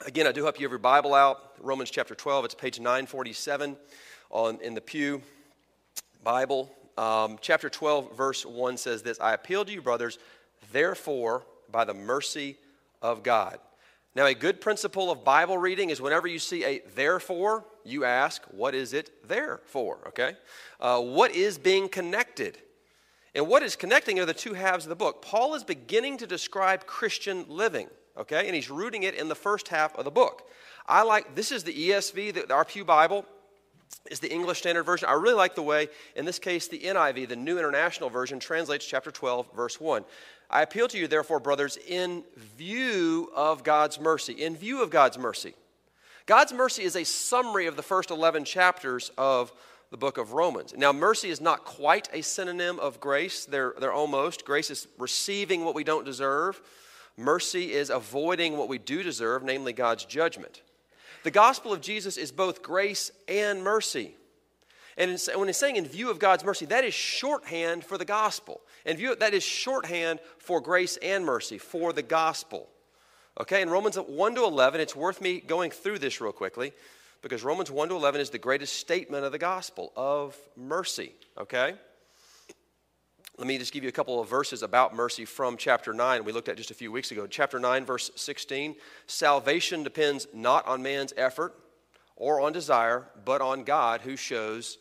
Again, 0.04 0.26
I 0.26 0.32
do 0.32 0.44
hope 0.44 0.60
you 0.60 0.66
have 0.66 0.70
your 0.72 0.78
Bible 0.78 1.14
out. 1.14 1.54
Romans 1.58 1.90
chapter 1.90 2.14
12, 2.14 2.44
it's 2.44 2.54
page 2.54 2.78
947 2.78 3.76
on, 4.30 4.60
in 4.60 4.74
the 4.74 4.80
Pew 4.82 5.22
Bible. 6.22 6.70
Um, 6.98 7.38
chapter 7.40 7.70
12, 7.70 8.14
verse 8.14 8.44
1 8.44 8.76
says 8.76 9.02
this 9.02 9.18
I 9.18 9.32
appeal 9.32 9.64
to 9.64 9.72
you, 9.72 9.80
brothers, 9.80 10.18
therefore, 10.72 11.46
by 11.72 11.84
the 11.84 11.94
mercy 11.94 12.58
of 13.00 13.22
God. 13.22 13.58
Now, 14.16 14.24
a 14.24 14.34
good 14.34 14.62
principle 14.62 15.10
of 15.10 15.24
Bible 15.24 15.58
reading 15.58 15.90
is 15.90 16.00
whenever 16.00 16.26
you 16.26 16.38
see 16.38 16.64
a 16.64 16.80
therefore, 16.94 17.66
you 17.84 18.06
ask, 18.06 18.42
what 18.44 18.74
is 18.74 18.94
it 18.94 19.28
there 19.28 19.60
for? 19.66 19.98
Okay? 20.08 20.32
Uh, 20.80 21.02
what 21.02 21.32
is 21.32 21.58
being 21.58 21.86
connected? 21.86 22.56
And 23.34 23.46
what 23.46 23.62
is 23.62 23.76
connecting 23.76 24.18
are 24.18 24.24
the 24.24 24.32
two 24.32 24.54
halves 24.54 24.86
of 24.86 24.88
the 24.88 24.96
book. 24.96 25.20
Paul 25.20 25.54
is 25.54 25.64
beginning 25.64 26.16
to 26.16 26.26
describe 26.26 26.86
Christian 26.86 27.44
living, 27.46 27.88
okay? 28.16 28.46
And 28.46 28.54
he's 28.54 28.70
rooting 28.70 29.02
it 29.02 29.14
in 29.16 29.28
the 29.28 29.34
first 29.34 29.68
half 29.68 29.94
of 29.96 30.06
the 30.06 30.10
book. 30.10 30.48
I 30.88 31.02
like, 31.02 31.34
this 31.34 31.52
is 31.52 31.62
the 31.64 31.74
ESV, 31.74 32.32
the, 32.32 32.54
our 32.54 32.64
Pew 32.64 32.86
Bible 32.86 33.26
is 34.10 34.20
the 34.20 34.32
English 34.32 34.58
Standard 34.58 34.84
Version. 34.84 35.08
I 35.08 35.14
really 35.14 35.34
like 35.34 35.54
the 35.54 35.62
way, 35.62 35.88
in 36.14 36.24
this 36.24 36.38
case, 36.38 36.68
the 36.68 36.78
NIV, 36.78 37.28
the 37.28 37.36
New 37.36 37.58
International 37.58 38.10
Version, 38.10 38.38
translates 38.38 38.86
chapter 38.86 39.10
12, 39.10 39.48
verse 39.54 39.80
1. 39.80 40.04
I 40.48 40.62
appeal 40.62 40.88
to 40.88 40.98
you, 40.98 41.08
therefore, 41.08 41.40
brothers, 41.40 41.76
in 41.88 42.22
view 42.36 43.30
of 43.34 43.64
God's 43.64 43.98
mercy. 43.98 44.32
In 44.32 44.56
view 44.56 44.82
of 44.82 44.90
God's 44.90 45.18
mercy. 45.18 45.54
God's 46.26 46.52
mercy 46.52 46.82
is 46.82 46.96
a 46.96 47.04
summary 47.04 47.66
of 47.66 47.76
the 47.76 47.82
first 47.82 48.10
11 48.10 48.44
chapters 48.44 49.10
of 49.16 49.52
the 49.90 49.96
book 49.96 50.18
of 50.18 50.32
Romans. 50.32 50.74
Now, 50.76 50.92
mercy 50.92 51.30
is 51.30 51.40
not 51.40 51.64
quite 51.64 52.08
a 52.12 52.22
synonym 52.22 52.78
of 52.80 53.00
grace, 53.00 53.44
they're, 53.44 53.74
they're 53.78 53.92
almost. 53.92 54.44
Grace 54.44 54.70
is 54.70 54.88
receiving 54.98 55.64
what 55.64 55.76
we 55.76 55.84
don't 55.84 56.04
deserve, 56.04 56.60
mercy 57.16 57.72
is 57.72 57.90
avoiding 57.90 58.56
what 58.56 58.68
we 58.68 58.78
do 58.78 59.02
deserve, 59.02 59.44
namely 59.44 59.72
God's 59.72 60.04
judgment. 60.04 60.62
The 61.26 61.32
gospel 61.32 61.72
of 61.72 61.80
Jesus 61.80 62.16
is 62.18 62.30
both 62.30 62.62
grace 62.62 63.10
and 63.26 63.64
mercy. 63.64 64.14
And 64.96 65.20
when 65.34 65.48
it's 65.48 65.58
saying 65.58 65.74
in 65.74 65.84
view 65.84 66.08
of 66.08 66.20
God's 66.20 66.44
mercy, 66.44 66.66
that 66.66 66.84
is 66.84 66.94
shorthand 66.94 67.84
for 67.84 67.98
the 67.98 68.04
gospel. 68.04 68.60
And 68.84 68.96
view, 68.96 69.16
that 69.16 69.34
is 69.34 69.42
shorthand 69.42 70.20
for 70.38 70.60
grace 70.60 70.96
and 70.98 71.24
mercy, 71.24 71.58
for 71.58 71.92
the 71.92 72.02
gospel. 72.04 72.68
Okay, 73.40 73.60
in 73.60 73.68
Romans 73.68 73.96
1 73.96 74.34
to 74.36 74.44
11, 74.44 74.80
it's 74.80 74.94
worth 74.94 75.20
me 75.20 75.40
going 75.40 75.72
through 75.72 75.98
this 75.98 76.20
real 76.20 76.30
quickly. 76.30 76.72
because 77.22 77.42
Romans 77.42 77.72
1 77.72 77.88
to 77.88 77.96
11 77.96 78.20
is 78.20 78.30
the 78.30 78.38
greatest 78.38 78.74
statement 78.74 79.24
of 79.24 79.32
the 79.32 79.38
gospel 79.38 79.92
of 79.96 80.36
mercy, 80.56 81.10
okay? 81.36 81.74
Let 83.38 83.46
me 83.46 83.58
just 83.58 83.74
give 83.74 83.82
you 83.82 83.90
a 83.90 83.92
couple 83.92 84.18
of 84.18 84.30
verses 84.30 84.62
about 84.62 84.94
mercy 84.94 85.26
from 85.26 85.58
chapter 85.58 85.92
9 85.92 86.24
we 86.24 86.32
looked 86.32 86.48
at 86.48 86.56
just 86.56 86.70
a 86.70 86.74
few 86.74 86.90
weeks 86.90 87.10
ago. 87.10 87.26
Chapter 87.26 87.58
9, 87.58 87.84
verse 87.84 88.10
16 88.16 88.76
Salvation 89.06 89.82
depends 89.82 90.26
not 90.32 90.66
on 90.66 90.82
man's 90.82 91.12
effort 91.18 91.54
or 92.16 92.40
on 92.40 92.52
desire, 92.52 93.08
but 93.26 93.42
on 93.42 93.64
God 93.64 94.00
who 94.00 94.16
shows 94.16 94.78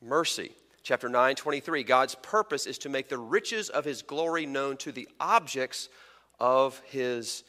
mercy. 0.00 0.52
Chapter 0.82 1.10
9, 1.10 1.34
23 1.34 1.84
God's 1.84 2.14
purpose 2.14 2.66
is 2.66 2.78
to 2.78 2.88
make 2.88 3.10
the 3.10 3.18
riches 3.18 3.68
of 3.68 3.84
his 3.84 4.00
glory 4.00 4.46
known 4.46 4.78
to 4.78 4.90
the 4.90 5.06
objects 5.20 5.90
of 6.40 6.80
his 6.86 7.44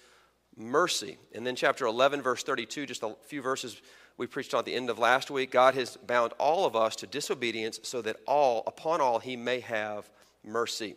mercy. 0.58 1.18
And 1.34 1.48
then 1.48 1.56
chapter 1.56 1.86
11, 1.86 2.22
verse 2.22 2.44
32, 2.44 2.86
just 2.88 3.04
a 3.04 3.15
few 3.24 3.42
verses 3.42 3.82
we 4.17 4.27
preached 4.27 4.53
on 4.53 4.60
at 4.60 4.65
the 4.65 4.75
end 4.75 4.89
of 4.89 4.98
last 4.98 5.29
week. 5.29 5.51
God 5.51 5.75
has 5.75 5.98
bound 5.98 6.34
all 6.39 6.65
of 6.65 6.75
us 6.75 6.95
to 6.98 7.07
disobedience 7.07 7.79
so 7.84 8.01
that 8.01 8.17
all, 8.25 8.63
upon 8.65 9.01
all, 9.01 9.19
he 9.19 9.36
may 9.36 9.60
have 9.60 10.10
mercy. 10.43 10.95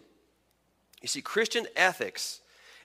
You 1.02 1.08
see, 1.08 1.20
Christian 1.20 1.66
ethics 1.76 2.40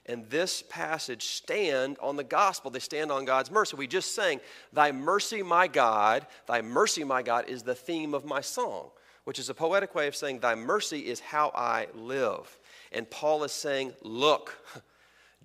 and 0.06 0.28
this 0.28 0.62
passage 0.62 1.24
stand 1.24 1.96
on 2.00 2.16
the 2.16 2.24
gospel. 2.24 2.70
They 2.70 2.78
stand 2.78 3.10
on 3.10 3.24
God's 3.24 3.50
mercy. 3.50 3.76
We 3.76 3.86
just 3.86 4.14
sang, 4.14 4.40
Thy 4.72 4.92
mercy, 4.92 5.42
my 5.42 5.66
God, 5.66 6.26
Thy 6.46 6.62
mercy, 6.62 7.04
my 7.04 7.22
God, 7.22 7.48
is 7.48 7.62
the 7.62 7.74
theme 7.74 8.12
of 8.12 8.24
my 8.24 8.40
song, 8.40 8.90
which 9.24 9.38
is 9.38 9.48
a 9.48 9.54
poetic 9.54 9.94
way 9.94 10.06
of 10.06 10.16
saying, 10.16 10.40
Thy 10.40 10.54
mercy 10.54 11.00
is 11.00 11.20
how 11.20 11.52
I 11.54 11.86
live. 11.94 12.58
And 12.92 13.08
Paul 13.08 13.44
is 13.44 13.52
saying, 13.52 13.94
Look, 14.02 14.58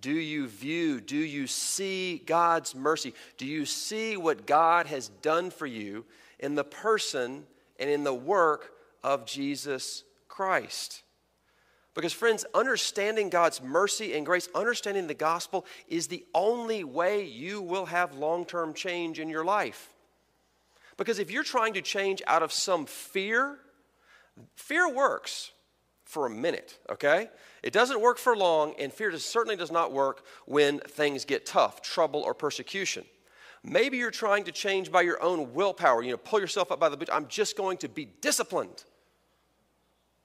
do 0.01 0.13
you 0.13 0.47
view, 0.47 1.01
do 1.01 1.17
you 1.17 1.47
see 1.47 2.21
God's 2.25 2.73
mercy? 2.73 3.13
Do 3.37 3.45
you 3.45 3.65
see 3.65 4.17
what 4.17 4.45
God 4.47 4.85
has 4.87 5.09
done 5.21 5.51
for 5.51 5.65
you 5.65 6.05
in 6.39 6.55
the 6.55 6.63
person 6.63 7.45
and 7.79 7.89
in 7.89 8.03
the 8.03 8.13
work 8.13 8.71
of 9.03 9.25
Jesus 9.25 10.03
Christ? 10.27 11.03
Because, 11.93 12.13
friends, 12.13 12.45
understanding 12.53 13.29
God's 13.29 13.61
mercy 13.61 14.13
and 14.13 14.25
grace, 14.25 14.47
understanding 14.55 15.07
the 15.07 15.13
gospel, 15.13 15.65
is 15.87 16.07
the 16.07 16.23
only 16.33 16.83
way 16.83 17.25
you 17.25 17.61
will 17.61 17.85
have 17.87 18.15
long 18.15 18.45
term 18.45 18.73
change 18.73 19.19
in 19.19 19.27
your 19.27 19.43
life. 19.43 19.89
Because 20.95 21.19
if 21.19 21.31
you're 21.31 21.43
trying 21.43 21.73
to 21.73 21.81
change 21.81 22.21
out 22.27 22.43
of 22.43 22.53
some 22.53 22.85
fear, 22.85 23.57
fear 24.55 24.87
works 24.87 25.51
for 26.09 26.25
a 26.25 26.29
minute, 26.29 26.79
okay? 26.89 27.29
It 27.61 27.71
doesn't 27.71 28.01
work 28.01 28.17
for 28.17 28.35
long, 28.35 28.73
and 28.79 28.91
fear 28.91 29.15
certainly 29.19 29.55
does 29.55 29.71
not 29.71 29.91
work 29.91 30.25
when 30.47 30.79
things 30.79 31.23
get 31.23 31.45
tough, 31.45 31.83
trouble, 31.83 32.21
or 32.21 32.33
persecution. 32.33 33.05
Maybe 33.63 33.97
you're 33.97 34.09
trying 34.09 34.45
to 34.45 34.51
change 34.51 34.91
by 34.91 35.03
your 35.03 35.21
own 35.21 35.53
willpower, 35.53 36.01
you 36.01 36.09
know, 36.09 36.17
pull 36.17 36.39
yourself 36.39 36.71
up 36.71 36.79
by 36.79 36.89
the 36.89 36.97
boot. 36.97 37.09
I'm 37.13 37.27
just 37.27 37.55
going 37.55 37.77
to 37.77 37.87
be 37.87 38.05
disciplined. 38.05 38.83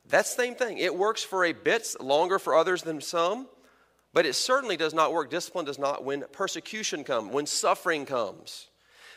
That's 0.09 0.35
the 0.35 0.43
same 0.43 0.55
thing. 0.55 0.79
It 0.79 0.97
works 0.97 1.23
for 1.23 1.45
a 1.45 1.53
bit 1.53 1.95
longer 2.01 2.39
for 2.39 2.55
others 2.55 2.83
than 2.83 3.03
some, 3.03 3.47
but 4.15 4.25
it 4.25 4.37
certainly 4.37 4.79
does 4.79 4.95
not 4.95 5.13
work. 5.13 5.29
Discipline 5.29 5.67
does 5.67 5.79
not 5.79 6.03
when 6.03 6.25
persecution 6.33 7.05
comes, 7.05 7.31
when 7.31 7.45
suffering 7.45 8.07
comes. 8.07 8.69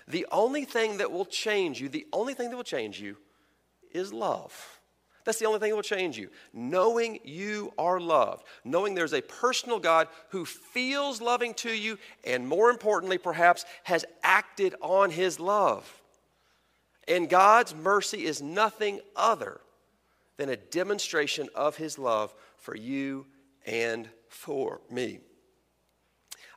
The 0.05 0.25
only 0.33 0.65
thing 0.65 0.97
that 0.97 1.13
will 1.13 1.25
change 1.25 1.79
you, 1.79 1.88
the 1.88 2.07
only 2.12 2.33
thing 2.33 2.50
that 2.50 2.57
will 2.57 2.63
change 2.63 3.00
you 3.00 3.15
is 3.93 4.12
love. 4.12 4.76
That's 5.27 5.39
the 5.39 5.46
only 5.46 5.60
thing 5.60 5.72
that 5.72 5.75
will 5.75 5.84
change 5.84 6.17
you. 6.17 6.29
Knowing 6.53 7.19
you 7.25 7.74
are 7.77 8.00
loved, 8.00 8.46
knowing 8.63 8.96
there's 8.96 9.12
a 9.12 9.22
personal 9.22 9.77
God 9.77 10.07
who 10.29 10.46
feels 10.46 11.22
loving 11.22 11.53
to 11.55 11.69
you, 11.69 12.00
and 12.24 12.48
more 12.48 12.69
importantly, 12.69 13.17
perhaps, 13.17 13.65
has 13.84 14.05
acted 14.24 14.74
on 14.79 15.12
his 15.12 15.38
love. 15.38 16.01
And 17.10 17.27
God's 17.27 17.75
mercy 17.75 18.24
is 18.24 18.41
nothing 18.41 19.01
other 19.17 19.60
than 20.38 20.48
a 20.48 20.55
demonstration 20.55 21.50
of 21.53 21.75
his 21.75 22.00
love 22.00 22.34
for 22.55 22.77
you 22.77 23.25
and 23.65 24.07
for 24.29 24.79
me. 24.89 25.19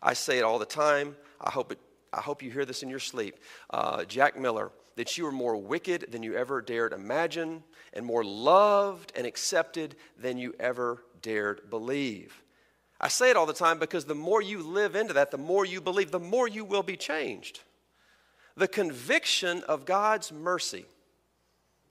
I 0.00 0.12
say 0.12 0.38
it 0.38 0.44
all 0.44 0.60
the 0.60 0.64
time. 0.64 1.16
I 1.40 1.50
hope, 1.50 1.72
it, 1.72 1.80
I 2.12 2.20
hope 2.20 2.40
you 2.40 2.52
hear 2.52 2.64
this 2.64 2.84
in 2.84 2.88
your 2.88 3.00
sleep. 3.00 3.34
Uh, 3.70 4.04
Jack 4.04 4.38
Miller, 4.38 4.70
that 4.94 5.18
you 5.18 5.26
are 5.26 5.32
more 5.32 5.56
wicked 5.56 6.06
than 6.12 6.22
you 6.22 6.36
ever 6.36 6.62
dared 6.62 6.92
imagine, 6.92 7.64
and 7.92 8.04
more 8.04 8.24
loved 8.24 9.12
and 9.16 9.26
accepted 9.26 9.96
than 10.18 10.38
you 10.38 10.54
ever 10.58 11.02
dared 11.22 11.68
believe. 11.70 12.42
I 13.00 13.08
say 13.08 13.30
it 13.30 13.36
all 13.36 13.46
the 13.46 13.52
time 13.52 13.78
because 13.78 14.04
the 14.04 14.14
more 14.14 14.42
you 14.42 14.62
live 14.62 14.94
into 14.94 15.14
that, 15.14 15.30
the 15.30 15.38
more 15.38 15.64
you 15.64 15.80
believe, 15.80 16.10
the 16.10 16.20
more 16.20 16.46
you 16.46 16.64
will 16.64 16.82
be 16.82 16.96
changed. 16.96 17.60
The 18.56 18.68
conviction 18.68 19.62
of 19.68 19.86
God's 19.86 20.32
mercy, 20.32 20.84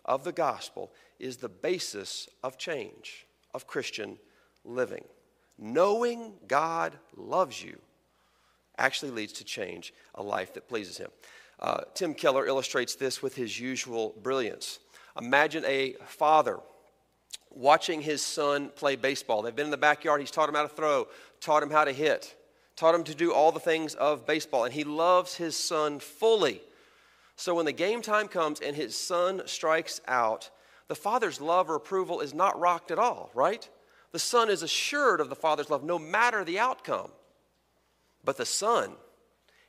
of 0.05 0.23
the 0.23 0.31
gospel, 0.31 0.91
is 1.19 1.37
the 1.37 1.49
basis 1.49 2.29
of 2.43 2.57
change, 2.57 3.25
of 3.53 3.67
Christian 3.67 4.17
living. 4.63 5.03
Knowing 5.57 6.33
God 6.47 6.95
loves 7.15 7.61
you 7.61 7.79
actually 8.77 9.11
leads 9.11 9.33
to 9.33 9.43
change, 9.43 9.93
a 10.15 10.23
life 10.23 10.53
that 10.53 10.69
pleases 10.69 10.97
Him. 10.97 11.09
Uh, 11.59 11.81
Tim 11.93 12.13
Keller 12.13 12.45
illustrates 12.47 12.95
this 12.95 13.21
with 13.21 13.35
his 13.35 13.59
usual 13.59 14.15
brilliance. 14.23 14.79
Imagine 15.21 15.65
a 15.65 15.95
father 16.05 16.59
watching 17.51 18.01
his 18.01 18.21
son 18.21 18.69
play 18.75 18.95
baseball. 18.95 19.41
They've 19.41 19.55
been 19.55 19.65
in 19.65 19.71
the 19.71 19.77
backyard, 19.77 20.21
he's 20.21 20.31
taught 20.31 20.49
him 20.49 20.55
how 20.55 20.63
to 20.63 20.69
throw, 20.69 21.07
taught 21.41 21.63
him 21.63 21.71
how 21.71 21.83
to 21.83 21.91
hit, 21.91 22.35
taught 22.75 22.95
him 22.95 23.03
to 23.05 23.15
do 23.15 23.33
all 23.33 23.51
the 23.51 23.59
things 23.59 23.95
of 23.95 24.25
baseball, 24.25 24.65
and 24.65 24.73
he 24.73 24.83
loves 24.83 25.35
his 25.35 25.55
son 25.55 25.99
fully. 25.99 26.61
So 27.35 27.55
when 27.55 27.65
the 27.65 27.71
game 27.71 28.01
time 28.01 28.27
comes 28.27 28.59
and 28.59 28.75
his 28.75 28.95
son 28.95 29.43
strikes 29.45 30.01
out, 30.07 30.49
the 30.88 30.95
father's 30.95 31.39
love 31.39 31.69
or 31.69 31.75
approval 31.75 32.19
is 32.19 32.33
not 32.33 32.59
rocked 32.59 32.91
at 32.91 32.99
all, 32.99 33.29
right? 33.33 33.67
The 34.11 34.19
son 34.19 34.49
is 34.49 34.63
assured 34.63 35.21
of 35.21 35.29
the 35.29 35.35
father's 35.35 35.69
love 35.69 35.83
no 35.83 35.99
matter 35.99 36.43
the 36.43 36.59
outcome. 36.59 37.11
But 38.23 38.38
the 38.38 38.45
son, 38.45 38.93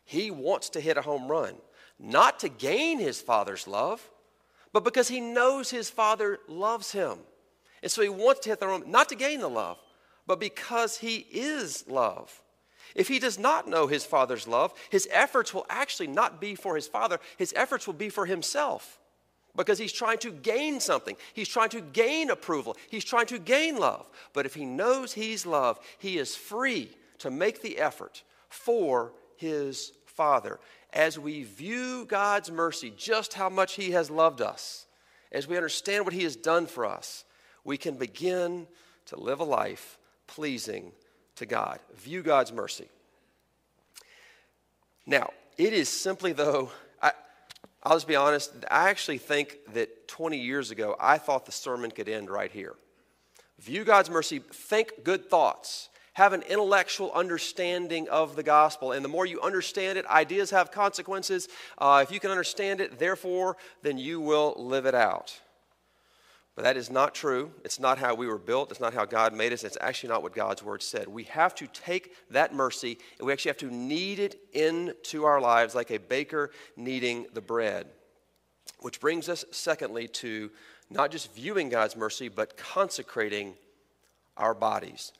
he 0.04 0.30
wants 0.30 0.71
to 0.71 0.80
hit 0.80 0.97
a 0.97 1.02
home 1.02 1.30
run 1.30 1.54
not 1.99 2.40
to 2.40 2.49
gain 2.49 2.99
his 2.99 3.21
father's 3.21 3.69
love, 3.69 4.11
but 4.73 4.85
because 4.85 5.09
he 5.09 5.21
knows 5.21 5.71
his 5.71 5.91
father 5.91 6.39
loves 6.49 6.93
him. 6.93 7.19
And 7.83 7.91
so 7.91 8.03
he 8.03 8.09
wants 8.09 8.41
to 8.41 8.50
hit 8.50 8.61
the 8.61 8.67
home, 8.67 8.85
not 8.87 9.09
to 9.09 9.15
gain 9.15 9.41
the 9.41 9.49
love, 9.49 9.79
but 10.27 10.39
because 10.39 10.99
he 10.99 11.27
is 11.31 11.85
love. 11.89 12.43
If 12.95 13.09
he 13.09 13.19
does 13.19 13.39
not 13.39 13.69
know 13.69 13.87
his 13.87 14.05
father's 14.05 14.49
love, 14.49 14.75
his 14.91 15.09
efforts 15.11 15.55
will 15.55 15.67
actually 15.71 16.09
not 16.09 16.41
be 16.41 16.55
for 16.55 16.75
his 16.75 16.89
father, 16.89 17.21
his 17.39 17.53
efforts 17.57 17.87
will 17.87 17.95
be 17.95 18.09
for 18.09 18.27
himself 18.27 18.99
because 19.57 19.79
he's 19.79 19.93
trying 19.93 20.19
to 20.19 20.31
gain 20.31 20.81
something. 20.81 21.17
He's 21.35 21.49
trying 21.49 21.71
to 21.71 21.81
gain 21.81 22.31
approval. 22.31 22.77
He's 22.89 23.05
trying 23.05 23.27
to 23.27 23.39
gain 23.39 23.79
love. 23.79 24.09
But 24.33 24.47
if 24.47 24.55
he 24.55 24.65
knows 24.65 25.12
he's 25.12 25.47
love, 25.47 25.81
he 25.99 26.19
is 26.19 26.37
free 26.37 26.91
to 27.19 27.31
make 27.31 27.62
the 27.62 27.79
effort 27.79 28.23
for 28.49 29.12
his 29.37 29.93
father 30.07 30.59
as 30.92 31.18
we 31.18 31.44
view 31.44 32.04
God's 32.06 32.50
mercy, 32.50 32.92
just 32.97 33.35
how 33.35 33.49
much 33.49 33.75
He 33.75 33.92
has 33.92 34.11
loved 34.11 34.40
us, 34.40 34.87
as 35.32 35.47
we 35.47 35.56
understand 35.56 36.04
what 36.04 36.14
He 36.14 36.25
has 36.25 36.37
done 36.37 36.66
for 36.66 36.85
us, 36.85 37.25
we 37.64 37.76
can 37.76 37.94
begin 37.94 38.66
to 39.06 39.18
live 39.18 39.40
a 39.40 39.44
life 39.44 39.99
pleasing 40.26 40.92
to 41.37 41.47
God. 41.47 41.78
View 41.97 42.23
God's 42.23 42.52
mercy. 42.52 42.88
Now, 45.06 45.30
it 45.59 45.73
is 45.73 45.88
simply, 45.88 46.32
though, 46.32 46.70
I, 47.02 47.12
I'll 47.82 47.97
just 47.97 48.09
be 48.09 48.16
honest, 48.16 48.52
I 48.70 48.88
actually 48.88 49.18
think 49.18 49.59
that 49.75 50.09
20 50.09 50.38
years 50.38 50.70
ago, 50.70 50.97
I 50.99 51.18
thought 51.18 51.47
the 51.47 51.52
sermon 51.52 51.90
could 51.90 52.09
end 52.09 52.30
right 52.30 52.50
here. 52.50 52.75
View 53.59 53.85
God's 53.85 54.09
mercy, 54.09 54.38
think 54.38 55.04
good 55.04 55.28
thoughts, 55.28 55.89
have 56.14 56.33
an 56.33 56.43
intellectual 56.43 57.12
understanding 57.12 58.09
of 58.09 58.37
the 58.37 58.43
gospel. 58.43 58.93
And 58.93 59.05
the 59.05 59.09
more 59.09 59.26
you 59.26 59.40
understand 59.40 59.97
it, 59.99 60.07
ideas 60.07 60.50
have 60.50 60.73
consequences. 60.73 61.49
Uh, 61.79 62.00
if 62.02 62.12
you 62.12 62.21
can 62.21 62.31
understand 62.31 62.81
it, 62.81 62.99
therefore, 62.99 63.57
then 63.83 63.99
you 63.99 64.21
will 64.21 64.55
live 64.57 64.87
it 64.87 64.95
out. 64.95 65.40
But 66.57 66.64
that 66.64 66.76
is 66.76 66.90
not 66.90 67.14
true. 67.14 67.52
It's 67.64 67.79
not 67.79 67.99
how 67.99 68.14
we 68.14 68.26
were 68.26 68.38
built. 68.38 68.71
It's 68.71 68.81
not 68.81 68.93
how 68.93 69.05
God 69.05 69.33
made 69.33 69.52
us. 69.52 69.64
It's 69.64 69.79
actually 69.81 70.11
not 70.11 70.23
what 70.23 70.35
God's 70.35 70.62
word 70.62 70.83
said. 70.83 71.09
We 71.09 71.25
have 71.25 71.55
to 71.55 71.67
take 71.69 72.12
that 72.31 72.52
mercy 72.52 72.99
and 73.19 73.26
we 73.26 73.33
actually 73.33 73.50
have 73.50 73.59
to 73.59 73.75
knead 73.75 74.19
it 74.19 74.40
into 74.52 75.25
our 75.25 75.40
lives 75.40 75.75
like 75.75 75.90
a 75.90 75.99
baker 75.99 76.50
kneading 76.76 77.26
the 77.33 77.40
bread. 77.40 77.87
Which 78.81 79.00
brings 79.00 79.29
us, 79.29 79.45
secondly, 79.52 80.09
to 80.09 80.50
not 80.90 81.11
just 81.12 81.33
viewing 81.35 81.69
God's 81.69 81.97
mercy, 81.97 82.29
but 82.29 82.57
consecrating 82.57 83.55
our 84.37 84.55
bodies. 84.55 85.12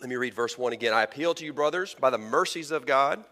Let 0.00 0.08
me 0.08 0.16
read 0.16 0.32
verse 0.32 0.56
1 0.56 0.72
again. 0.72 0.94
I 0.94 1.02
appeal 1.02 1.34
to 1.34 1.44
you, 1.44 1.52
brothers, 1.52 1.94
by 2.00 2.08
the 2.08 2.16
mercies 2.16 2.70
of 2.70 2.86
God, 2.86 3.22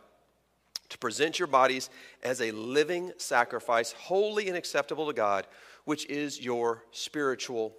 to 0.91 0.99
present 0.99 1.39
your 1.39 1.49
bodies 1.49 1.89
as 2.23 2.43
a 2.43 2.51
living 2.51 3.13
sacrifice, 3.17 3.93
holy 3.93 4.49
and 4.49 4.57
acceptable 4.57 5.07
to 5.07 5.15
God, 5.15 5.47
which 5.87 6.05
is 6.07 6.39
your 6.39 6.85
spiritual 6.93 7.75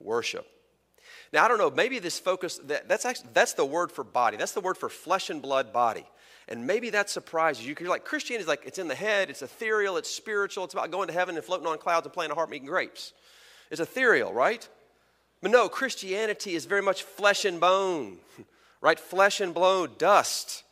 worship. 0.00 0.46
Now, 1.30 1.44
I 1.44 1.48
don't 1.48 1.58
know, 1.58 1.70
maybe 1.70 1.98
this 1.98 2.18
focus, 2.18 2.58
that, 2.64 2.88
that's, 2.88 3.04
actually, 3.04 3.28
that's 3.34 3.52
the 3.52 3.66
word 3.66 3.92
for 3.92 4.02
body. 4.02 4.38
That's 4.38 4.52
the 4.52 4.62
word 4.62 4.78
for 4.78 4.88
flesh 4.88 5.28
and 5.28 5.42
blood 5.42 5.70
body. 5.70 6.06
And 6.48 6.66
maybe 6.66 6.88
that 6.90 7.10
surprises 7.10 7.66
you. 7.66 7.74
You're 7.78 7.90
like, 7.90 8.06
Christianity 8.06 8.42
is 8.42 8.48
like, 8.48 8.62
it's 8.64 8.78
in 8.78 8.88
the 8.88 8.94
head, 8.94 9.28
it's 9.28 9.42
ethereal, 9.42 9.98
it's 9.98 10.10
spiritual, 10.10 10.64
it's 10.64 10.72
about 10.72 10.90
going 10.90 11.08
to 11.08 11.14
heaven 11.14 11.36
and 11.36 11.44
floating 11.44 11.66
on 11.66 11.76
clouds 11.76 12.06
and 12.06 12.14
playing 12.14 12.30
a 12.30 12.34
harp 12.34 12.48
and 12.48 12.56
eating 12.56 12.68
grapes. 12.68 13.12
It's 13.70 13.80
ethereal, 13.80 14.32
right? 14.32 14.66
But 15.42 15.50
no, 15.50 15.68
Christianity 15.68 16.54
is 16.54 16.64
very 16.64 16.82
much 16.82 17.02
flesh 17.02 17.44
and 17.44 17.60
bone, 17.60 18.18
right? 18.80 18.98
Flesh 18.98 19.40
and 19.40 19.52
bone, 19.52 19.90
dust. 19.98 20.62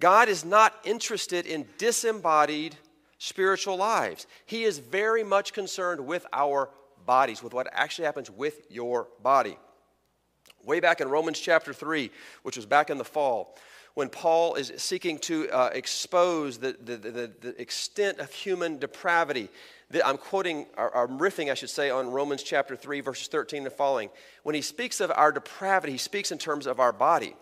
God 0.00 0.28
is 0.28 0.44
not 0.44 0.74
interested 0.84 1.46
in 1.46 1.66
disembodied 1.76 2.76
spiritual 3.18 3.76
lives. 3.76 4.26
He 4.46 4.64
is 4.64 4.78
very 4.78 5.22
much 5.22 5.52
concerned 5.52 6.04
with 6.06 6.26
our 6.32 6.70
bodies, 7.04 7.42
with 7.42 7.52
what 7.52 7.68
actually 7.72 8.06
happens 8.06 8.30
with 8.30 8.70
your 8.70 9.08
body. 9.22 9.58
Way 10.64 10.80
back 10.80 11.00
in 11.00 11.08
Romans 11.08 11.38
chapter 11.38 11.72
3, 11.72 12.10
which 12.42 12.56
was 12.56 12.66
back 12.66 12.90
in 12.90 12.98
the 12.98 13.04
fall, 13.04 13.56
when 13.94 14.08
Paul 14.08 14.54
is 14.54 14.72
seeking 14.76 15.18
to 15.20 15.50
uh, 15.50 15.70
expose 15.72 16.58
the, 16.58 16.76
the, 16.80 16.96
the, 16.96 17.32
the, 17.40 17.60
extent 17.60 18.20
of 18.20 18.32
human 18.32 18.78
depravity. 18.78 19.48
I'm 20.04 20.18
quoting, 20.18 20.66
or 20.76 20.94
I'm 20.94 21.18
riffing, 21.18 21.50
I 21.50 21.54
should 21.54 21.70
say, 21.70 21.88
on 21.88 22.10
Romans 22.10 22.42
chapter 22.42 22.76
3, 22.76 23.00
verses 23.00 23.28
13 23.28 23.64
and 23.64 23.72
following. 23.72 24.10
When 24.42 24.54
he 24.54 24.60
speaks 24.60 25.00
of 25.00 25.10
our 25.14 25.32
depravity, 25.32 25.92
he 25.92 25.98
speaks 25.98 26.30
in 26.30 26.38
terms 26.38 26.66
of 26.66 26.78
our 26.80 26.92
body 26.92 27.34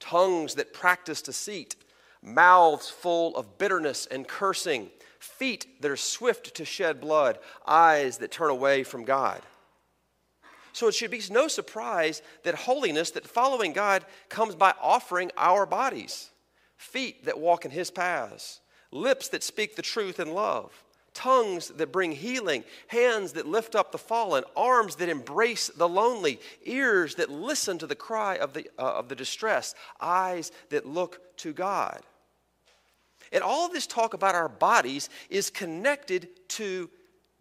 tongues 0.00 0.54
that 0.54 0.72
practice 0.72 1.22
deceit, 1.22 1.74
mouths 2.22 2.88
full 2.88 3.36
of 3.36 3.58
bitterness 3.58 4.06
and 4.06 4.28
cursing, 4.28 4.90
feet 5.18 5.82
that 5.82 5.90
are 5.90 5.96
swift 5.96 6.54
to 6.54 6.64
shed 6.64 7.00
blood, 7.00 7.38
eyes 7.66 8.18
that 8.18 8.30
turn 8.30 8.50
away 8.50 8.84
from 8.84 9.04
God. 9.04 9.42
So 10.72 10.86
it 10.86 10.94
should 10.94 11.10
be 11.10 11.20
no 11.30 11.48
surprise 11.48 12.22
that 12.44 12.54
holiness, 12.54 13.10
that 13.12 13.26
following 13.26 13.72
God, 13.72 14.04
comes 14.28 14.54
by 14.54 14.74
offering 14.80 15.30
our 15.36 15.66
bodies 15.66 16.30
feet 16.76 17.24
that 17.24 17.40
walk 17.40 17.64
in 17.64 17.72
His 17.72 17.90
paths, 17.90 18.60
lips 18.92 19.28
that 19.30 19.42
speak 19.42 19.74
the 19.74 19.82
truth 19.82 20.20
in 20.20 20.32
love, 20.32 20.72
tongues 21.18 21.66
that 21.70 21.90
bring 21.90 22.12
healing, 22.12 22.62
hands 22.86 23.32
that 23.32 23.44
lift 23.44 23.74
up 23.74 23.90
the 23.90 23.98
fallen, 23.98 24.44
arms 24.56 24.94
that 24.96 25.08
embrace 25.08 25.66
the 25.66 25.88
lonely, 25.88 26.38
ears 26.64 27.16
that 27.16 27.28
listen 27.28 27.76
to 27.76 27.88
the 27.88 27.96
cry 27.96 28.36
of 28.36 28.52
the, 28.52 28.68
uh, 28.78 28.82
of 28.82 29.08
the 29.08 29.16
distressed, 29.16 29.74
eyes 30.00 30.52
that 30.70 30.86
look 30.86 31.36
to 31.38 31.52
God. 31.52 32.00
And 33.32 33.42
all 33.42 33.66
of 33.66 33.72
this 33.72 33.88
talk 33.88 34.14
about 34.14 34.36
our 34.36 34.48
bodies 34.48 35.10
is 35.28 35.50
connected 35.50 36.28
to 36.50 36.88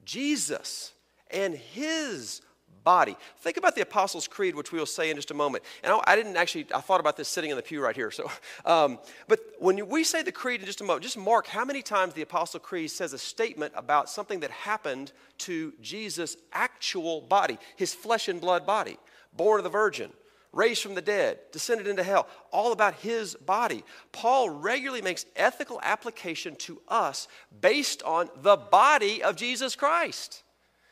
Jesus 0.03 0.93
and 1.29 1.53
His 1.53 2.41
body. 2.87 3.17
Think 3.39 3.57
about 3.57 3.75
the 3.75 3.81
Apostles' 3.81 4.29
Creed, 4.29 4.55
which 4.55 4.71
we 4.71 4.79
will 4.79 4.85
say 4.85 5.09
in 5.09 5.17
just 5.17 5.29
a 5.29 5.33
moment. 5.33 5.65
And 5.83 5.91
I, 5.91 5.99
I 6.07 6.15
didn't 6.15 6.37
actually, 6.37 6.67
I 6.73 6.79
thought 6.79 7.01
about 7.01 7.17
this 7.17 7.27
sitting 7.27 7.49
in 7.49 7.57
the 7.57 7.61
pew 7.61 7.81
right 7.83 7.93
here. 7.93 8.11
So, 8.11 8.31
um, 8.65 8.97
but 9.27 9.41
when 9.59 9.89
we 9.89 10.05
say 10.05 10.23
the 10.23 10.31
Creed 10.31 10.61
in 10.61 10.65
just 10.65 10.79
a 10.79 10.85
moment, 10.85 11.03
just 11.03 11.17
mark 11.17 11.47
how 11.47 11.65
many 11.65 11.81
times 11.81 12.13
the 12.13 12.21
Apostle 12.21 12.61
Creed 12.61 12.89
says 12.89 13.11
a 13.11 13.17
statement 13.17 13.73
about 13.75 14.09
something 14.09 14.39
that 14.39 14.51
happened 14.51 15.11
to 15.39 15.73
Jesus' 15.81 16.37
actual 16.53 17.19
body, 17.19 17.57
his 17.75 17.93
flesh 17.93 18.29
and 18.29 18.39
blood 18.39 18.65
body, 18.65 18.97
born 19.33 19.59
of 19.59 19.65
the 19.65 19.69
Virgin 19.69 20.09
raised 20.53 20.81
from 20.81 20.95
the 20.95 21.01
dead, 21.01 21.39
descended 21.51 21.87
into 21.87 22.03
hell, 22.03 22.25
all 22.53 22.71
about 22.71 22.93
his 22.95 23.35
body. 23.35 23.83
Paul 24.13 24.49
regularly 24.49 25.01
makes 25.01 25.25
ethical 25.35 25.81
application 25.83 26.55
to 26.55 26.81
us 26.87 27.27
based 27.59 28.01
on 28.03 28.29
the 28.41 28.55
body 28.55 29.21
of 29.21 29.35
Jesus 29.35 29.75
Christ. 29.75 30.43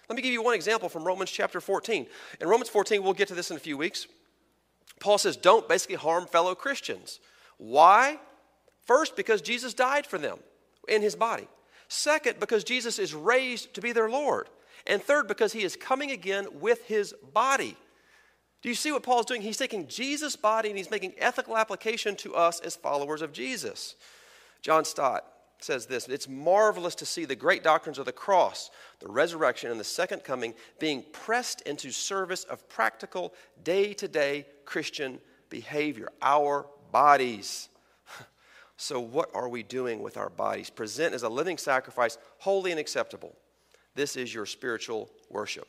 Let 0.10 0.16
me 0.16 0.22
give 0.22 0.34
you 0.34 0.44
one 0.44 0.56
example 0.56 0.90
from 0.90 1.04
Romans 1.04 1.32
chapter 1.32 1.60
14. 1.60 2.06
In 2.40 2.48
Romans 2.48 2.70
14, 2.70 3.02
we'll 3.02 3.14
get 3.14 3.28
to 3.30 3.36
this 3.36 3.52
in 3.52 3.58
a 3.58 3.60
few 3.60 3.78
weeks. 3.78 4.08
Paul 5.00 5.18
says, 5.18 5.36
don't 5.36 5.68
basically 5.68 5.96
harm 5.96 6.26
fellow 6.28 6.56
Christians. 6.56 7.20
Why? 7.58 8.20
First, 8.86 9.16
because 9.16 9.42
Jesus 9.42 9.74
died 9.74 10.06
for 10.06 10.18
them 10.18 10.40
in 10.88 11.02
his 11.02 11.16
body. 11.16 11.48
Second, 11.88 12.40
because 12.40 12.64
Jesus 12.64 13.00
is 13.00 13.14
raised 13.14 13.74
to 13.74 13.82
be 13.82 13.92
their 13.92 14.10
Lord. 14.10 14.50
And 14.88 15.02
third, 15.02 15.28
because 15.28 15.54
he 15.54 15.64
is 15.64 15.76
coming 15.76 16.12
again 16.12 16.48
with 16.60 16.86
his 16.86 17.14
body. 17.34 17.76
Do 18.62 18.70
you 18.70 18.76
see 18.76 18.92
what 18.92 19.04
Paul's 19.04 19.26
doing? 19.26 19.42
He's 19.42 19.58
taking 19.58 19.88
Jesus' 19.88 20.36
body 20.36 20.70
and 20.70 20.78
he's 20.78 20.92
making 20.92 21.14
ethical 21.18 21.58
application 21.58 22.16
to 22.18 22.36
us 22.36 22.60
as 22.60 22.76
followers 22.76 23.22
of 23.22 23.32
Jesus. 23.32 23.96
John 24.62 24.86
Stott 24.86 25.24
says 25.60 25.86
this 25.86 26.08
It's 26.08 26.28
marvelous 26.28 26.96
to 26.96 27.06
see 27.06 27.26
the 27.26 27.36
great 27.36 27.64
doctrines 27.64 27.98
of 27.98 28.06
the 28.06 28.12
cross, 28.12 28.70
the 29.00 29.08
resurrection, 29.08 29.72
and 29.72 29.80
the 29.80 29.84
second 29.84 30.24
coming 30.24 30.54
being 30.80 31.04
pressed 31.12 31.62
into 31.62 31.92
service 31.92 32.44
of 32.46 32.68
practical, 32.70 33.34
day 33.64 33.94
to 33.94 34.08
day 34.08 34.46
Christian 34.66 35.20
behavior. 35.50 36.10
Our 36.22 36.68
bodies. 36.92 37.70
So, 38.78 39.00
what 39.00 39.30
are 39.34 39.48
we 39.48 39.64
doing 39.64 40.02
with 40.02 40.18
our 40.18 40.30
bodies? 40.30 40.70
Present 40.70 41.14
as 41.14 41.24
a 41.24 41.30
living 41.30 41.58
sacrifice, 41.58 42.18
holy 42.40 42.72
and 42.72 42.80
acceptable. 42.80 43.34
This 43.96 44.18
is 44.18 44.34
your 44.34 44.46
spiritual 44.46 45.10
worship. 45.30 45.66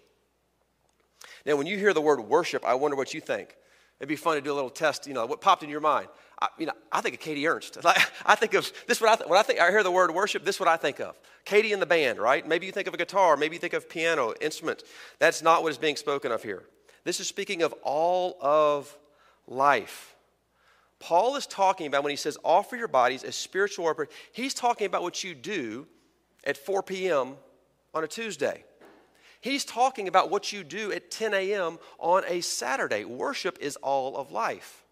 Now, 1.44 1.54
when 1.54 1.68
you 1.68 1.78
hear 1.78 1.94
the 1.94 2.00
word 2.00 2.18
worship, 2.18 2.64
I 2.64 2.74
wonder 2.74 2.96
what 2.96 3.14
you 3.14 3.20
think. 3.20 3.56
It'd 3.98 4.08
be 4.08 4.16
fun 4.16 4.36
to 4.36 4.42
do 4.42 4.52
a 4.52 4.54
little 4.54 4.70
test. 4.70 5.06
You 5.06 5.14
know, 5.14 5.24
what 5.26 5.40
popped 5.40 5.62
in 5.62 5.70
your 5.70 5.80
mind? 5.80 6.08
I, 6.40 6.48
you 6.58 6.66
know, 6.66 6.72
I 6.92 7.00
think 7.00 7.14
of 7.14 7.20
Katie 7.20 7.46
Ernst. 7.46 7.78
Like, 7.84 7.98
I 8.26 8.34
think 8.34 8.54
of 8.54 8.70
this. 8.86 9.00
What 9.00 9.10
I 9.10 9.16
th- 9.16 9.30
when 9.30 9.38
I 9.38 9.42
think 9.42 9.60
I 9.60 9.70
hear 9.70 9.82
the 9.82 9.90
word 9.90 10.10
worship, 10.10 10.44
this 10.44 10.56
is 10.56 10.60
what 10.60 10.68
I 10.68 10.76
think 10.76 11.00
of. 11.00 11.18
Katie 11.44 11.72
and 11.72 11.80
the 11.80 11.86
band, 11.86 12.18
right? 12.18 12.46
Maybe 12.46 12.66
you 12.66 12.72
think 12.72 12.88
of 12.88 12.94
a 12.94 12.98
guitar. 12.98 13.36
Maybe 13.36 13.56
you 13.56 13.60
think 13.60 13.72
of 13.72 13.88
piano 13.88 14.34
instrument. 14.40 14.82
That's 15.18 15.42
not 15.42 15.62
what 15.62 15.70
is 15.70 15.78
being 15.78 15.96
spoken 15.96 16.30
of 16.30 16.42
here. 16.42 16.64
This 17.04 17.20
is 17.20 17.28
speaking 17.28 17.62
of 17.62 17.72
all 17.82 18.36
of 18.40 18.94
life. 19.46 20.16
Paul 20.98 21.36
is 21.36 21.46
talking 21.46 21.86
about 21.86 22.02
when 22.02 22.10
he 22.10 22.16
says 22.16 22.36
offer 22.44 22.76
your 22.76 22.88
bodies 22.88 23.22
as 23.22 23.34
spiritual 23.34 23.84
worship. 23.84 24.12
He's 24.32 24.54
talking 24.54 24.86
about 24.86 25.02
what 25.02 25.22
you 25.22 25.34
do 25.34 25.86
at 26.44 26.56
4 26.56 26.82
p.m. 26.82 27.36
on 27.94 28.04
a 28.04 28.08
Tuesday. 28.08 28.64
He's 29.40 29.64
talking 29.64 30.08
about 30.08 30.30
what 30.30 30.52
you 30.52 30.64
do 30.64 30.92
at 30.92 31.10
10 31.10 31.34
a.m. 31.34 31.78
on 31.98 32.24
a 32.26 32.40
Saturday. 32.40 33.04
Worship 33.04 33.58
is 33.60 33.76
all 33.76 34.16
of 34.16 34.32
life. 34.32 34.84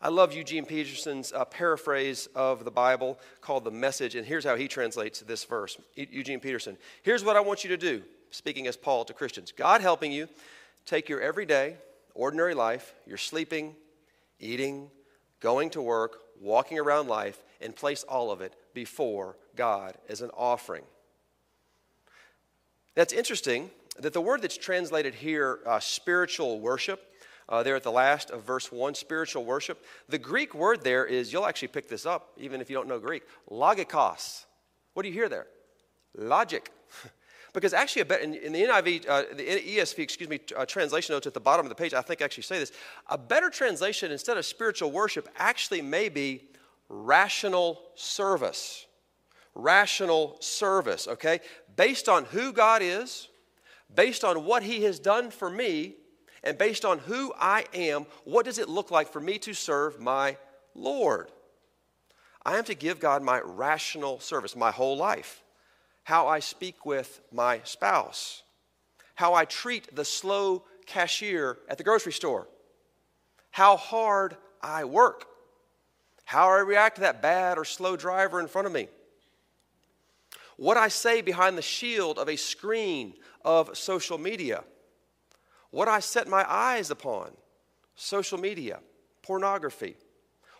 I 0.00 0.08
love 0.08 0.34
Eugene 0.34 0.66
Peterson's 0.66 1.32
uh, 1.32 1.44
paraphrase 1.46 2.28
of 2.34 2.64
the 2.64 2.70
Bible 2.70 3.18
called 3.40 3.64
The 3.64 3.70
Message, 3.70 4.14
and 4.14 4.26
here's 4.26 4.44
how 4.44 4.54
he 4.54 4.68
translates 4.68 5.20
this 5.20 5.44
verse. 5.44 5.78
Eugene 5.94 6.38
Peterson, 6.38 6.76
here's 7.02 7.24
what 7.24 7.36
I 7.36 7.40
want 7.40 7.64
you 7.64 7.70
to 7.70 7.78
do, 7.78 8.02
speaking 8.30 8.66
as 8.66 8.76
Paul 8.76 9.04
to 9.06 9.14
Christians 9.14 9.52
God 9.56 9.80
helping 9.80 10.12
you 10.12 10.28
take 10.84 11.08
your 11.08 11.20
everyday, 11.20 11.76
ordinary 12.14 12.54
life, 12.54 12.94
your 13.06 13.16
sleeping, 13.16 13.74
eating, 14.38 14.90
going 15.40 15.70
to 15.70 15.80
work, 15.82 16.18
walking 16.40 16.78
around 16.78 17.08
life, 17.08 17.42
and 17.60 17.74
place 17.74 18.04
all 18.04 18.30
of 18.30 18.42
it 18.42 18.54
before 18.74 19.36
God 19.56 19.96
as 20.08 20.20
an 20.20 20.30
offering. 20.36 20.84
That's 22.96 23.12
interesting 23.12 23.70
that 24.00 24.12
the 24.12 24.20
word 24.20 24.42
that's 24.42 24.56
translated 24.56 25.14
here, 25.14 25.60
uh, 25.64 25.78
spiritual 25.78 26.58
worship, 26.58 27.12
uh, 27.48 27.62
there 27.62 27.76
at 27.76 27.82
the 27.82 27.92
last 27.92 28.30
of 28.30 28.42
verse 28.42 28.72
1, 28.72 28.94
spiritual 28.94 29.44
worship, 29.44 29.84
the 30.08 30.18
Greek 30.18 30.54
word 30.54 30.82
there 30.82 31.06
is, 31.06 31.32
you'll 31.32 31.46
actually 31.46 31.68
pick 31.68 31.88
this 31.88 32.04
up 32.04 32.30
even 32.36 32.60
if 32.60 32.68
you 32.68 32.74
don't 32.74 32.88
know 32.88 32.98
Greek, 32.98 33.22
logikos. 33.50 34.46
What 34.94 35.04
do 35.04 35.08
you 35.08 35.14
hear 35.14 35.28
there? 35.28 35.46
Logic. 36.16 36.70
because 37.52 37.72
actually, 37.72 38.02
in, 38.22 38.52
the 38.52 38.64
NIV, 38.64 39.08
uh, 39.08 39.22
the 39.34 39.44
ESV, 39.44 39.98
excuse 39.98 40.28
me, 40.28 40.40
uh, 40.56 40.66
translation 40.66 41.14
notes 41.14 41.26
at 41.26 41.34
the 41.34 41.40
bottom 41.40 41.64
of 41.64 41.70
the 41.70 41.76
page, 41.76 41.94
I 41.94 42.02
think 42.02 42.22
actually 42.22 42.42
say 42.44 42.58
this. 42.58 42.72
A 43.08 43.18
better 43.18 43.50
translation 43.50 44.10
instead 44.10 44.36
of 44.36 44.44
spiritual 44.44 44.90
worship 44.90 45.28
actually 45.36 45.82
may 45.82 46.08
be 46.08 46.48
rational 46.88 47.82
service. 47.94 48.86
Rational 49.54 50.36
service, 50.40 51.08
okay? 51.08 51.40
Based 51.76 52.08
on 52.08 52.24
who 52.24 52.52
God 52.52 52.82
is, 52.82 53.28
based 53.94 54.24
on 54.24 54.44
what 54.44 54.62
He 54.62 54.82
has 54.84 54.98
done 54.98 55.30
for 55.30 55.48
me, 55.48 55.94
and 56.42 56.56
based 56.56 56.84
on 56.84 56.98
who 57.00 57.32
I 57.38 57.64
am, 57.74 58.06
what 58.24 58.44
does 58.44 58.58
it 58.58 58.68
look 58.68 58.90
like 58.90 59.12
for 59.12 59.20
me 59.20 59.38
to 59.40 59.54
serve 59.54 60.00
my 60.00 60.36
Lord? 60.74 61.30
I 62.44 62.56
am 62.58 62.64
to 62.64 62.74
give 62.74 63.00
God 63.00 63.22
my 63.22 63.40
rational 63.40 64.20
service, 64.20 64.54
my 64.54 64.70
whole 64.70 64.96
life. 64.96 65.42
How 66.04 66.28
I 66.28 66.38
speak 66.38 66.86
with 66.86 67.20
my 67.32 67.60
spouse, 67.64 68.44
how 69.16 69.34
I 69.34 69.44
treat 69.44 69.94
the 69.96 70.04
slow 70.04 70.62
cashier 70.86 71.58
at 71.68 71.78
the 71.78 71.84
grocery 71.84 72.12
store, 72.12 72.46
how 73.50 73.76
hard 73.76 74.36
I 74.62 74.84
work, 74.84 75.26
how 76.24 76.48
I 76.48 76.58
react 76.58 76.96
to 76.96 77.00
that 77.00 77.22
bad 77.22 77.58
or 77.58 77.64
slow 77.64 77.96
driver 77.96 78.38
in 78.38 78.46
front 78.46 78.68
of 78.68 78.72
me, 78.72 78.86
what 80.56 80.76
I 80.76 80.88
say 80.88 81.20
behind 81.20 81.56
the 81.56 81.62
shield 81.62 82.18
of 82.18 82.28
a 82.28 82.36
screen 82.36 83.14
of 83.44 83.76
social 83.76 84.18
media, 84.18 84.64
what 85.70 85.88
I 85.88 86.00
set 86.00 86.28
my 86.28 86.44
eyes 86.48 86.90
upon, 86.90 87.30
social 87.94 88.38
media, 88.38 88.80
pornography, 89.22 89.96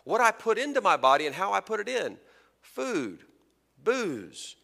what 0.03 0.21
I 0.21 0.31
put 0.31 0.57
into 0.57 0.81
my 0.81 0.97
body 0.97 1.25
and 1.25 1.35
how 1.35 1.51
I 1.51 1.59
put 1.59 1.79
it 1.79 1.89
in, 1.89 2.17
food, 2.61 3.23
booze, 3.83 4.55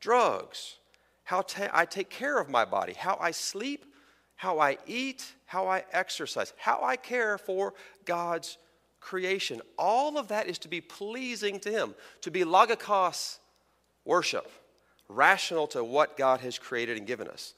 drugs, 0.00 0.78
how 1.24 1.42
ta- 1.42 1.70
I 1.72 1.84
take 1.84 2.10
care 2.10 2.38
of 2.38 2.48
my 2.48 2.64
body, 2.64 2.92
how 2.92 3.16
I 3.20 3.30
sleep, 3.30 3.86
how 4.34 4.58
I 4.58 4.78
eat, 4.86 5.32
how 5.46 5.68
I 5.68 5.84
exercise, 5.92 6.52
how 6.56 6.82
I 6.82 6.96
care 6.96 7.38
for 7.38 7.74
God's 8.04 8.58
creation. 8.98 9.60
All 9.78 10.18
of 10.18 10.28
that 10.28 10.48
is 10.48 10.58
to 10.60 10.68
be 10.68 10.80
pleasing 10.80 11.60
to 11.60 11.70
Him, 11.70 11.94
to 12.22 12.30
be 12.30 12.44
logikos 12.44 13.38
worship, 14.04 14.50
rational 15.14 15.66
to 15.68 15.82
what 15.82 16.16
God 16.16 16.40
has 16.40 16.58
created 16.58 16.96
and 16.96 17.06
given 17.06 17.28
us. 17.28 17.54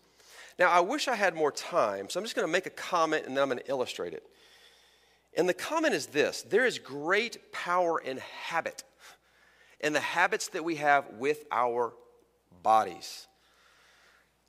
Now, 0.58 0.70
I 0.70 0.80
wish 0.80 1.08
I 1.08 1.14
had 1.14 1.34
more 1.34 1.52
time, 1.52 2.08
so 2.08 2.18
I'm 2.18 2.24
just 2.24 2.36
going 2.36 2.46
to 2.46 2.52
make 2.52 2.66
a 2.66 2.70
comment 2.70 3.26
and 3.26 3.36
then 3.36 3.42
I'm 3.42 3.48
going 3.48 3.62
to 3.62 3.70
illustrate 3.70 4.12
it. 4.12 4.24
And 5.36 5.48
the 5.48 5.54
comment 5.54 5.94
is 5.94 6.06
this 6.06 6.42
there 6.42 6.66
is 6.66 6.78
great 6.78 7.52
power 7.52 7.98
in 7.98 8.18
habit, 8.18 8.84
in 9.80 9.92
the 9.92 10.00
habits 10.00 10.48
that 10.48 10.64
we 10.64 10.76
have 10.76 11.06
with 11.18 11.44
our 11.50 11.94
bodies. 12.62 13.26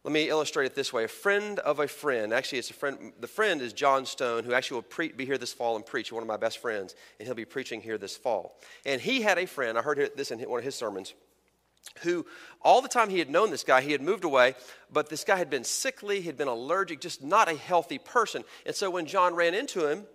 Let 0.04 0.12
me 0.12 0.28
illustrate 0.28 0.66
it 0.66 0.76
this 0.76 0.92
way. 0.92 1.06
A 1.06 1.08
friend 1.08 1.60
of 1.60 1.80
a 1.80 1.88
friend, 1.88 2.34
actually, 2.34 2.60
it's 2.60 2.70
a 2.70 2.74
friend, 2.74 3.14
the 3.22 3.28
friend 3.28 3.62
is 3.62 3.72
John 3.72 4.06
Stone, 4.06 4.44
who 4.44 4.54
actually 4.54 4.76
will 4.76 4.82
pre- 4.82 5.14
be 5.14 5.26
here 5.26 5.38
this 5.38 5.54
fall 5.54 5.78
and 5.78 5.86
preach, 5.86 6.12
one 6.12 6.22
of 6.22 6.28
my 6.28 6.36
best 6.36 6.58
friends, 6.58 6.94
and 7.20 7.26
he'll 7.26 7.36
be 7.36 7.46
preaching 7.46 7.80
here 7.80 7.98
this 7.98 8.18
fall. 8.18 8.60
And 8.86 9.00
he 9.00 9.22
had 9.22 9.38
a 9.38 9.48
friend, 9.48 9.78
I 9.78 9.82
heard 9.82 10.12
this 10.18 10.32
in 10.32 10.40
one 10.42 10.60
of 10.60 10.66
his 10.66 10.76
sermons, 10.76 11.14
who 12.02 12.26
all 12.62 12.82
the 12.82 12.88
time 12.88 13.10
he 13.10 13.20
had 13.20 13.30
known 13.30 13.52
this 13.52 13.64
guy, 13.64 13.82
he 13.82 13.92
had 13.92 14.02
moved 14.02 14.24
away, 14.24 14.56
but 14.92 15.10
this 15.10 15.24
guy 15.24 15.38
had 15.38 15.50
been 15.50 15.64
sickly, 15.64 16.22
he 16.22 16.28
had 16.28 16.38
been 16.38 16.48
allergic, 16.48 17.02
just 17.02 17.24
not 17.24 17.50
a 17.50 17.56
healthy 17.56 17.98
person. 17.98 18.44
And 18.66 18.76
so 18.76 18.90
when 18.90 19.06
John 19.06 19.36
ran 19.36 19.54
into 19.54 19.88
him, 19.88 20.06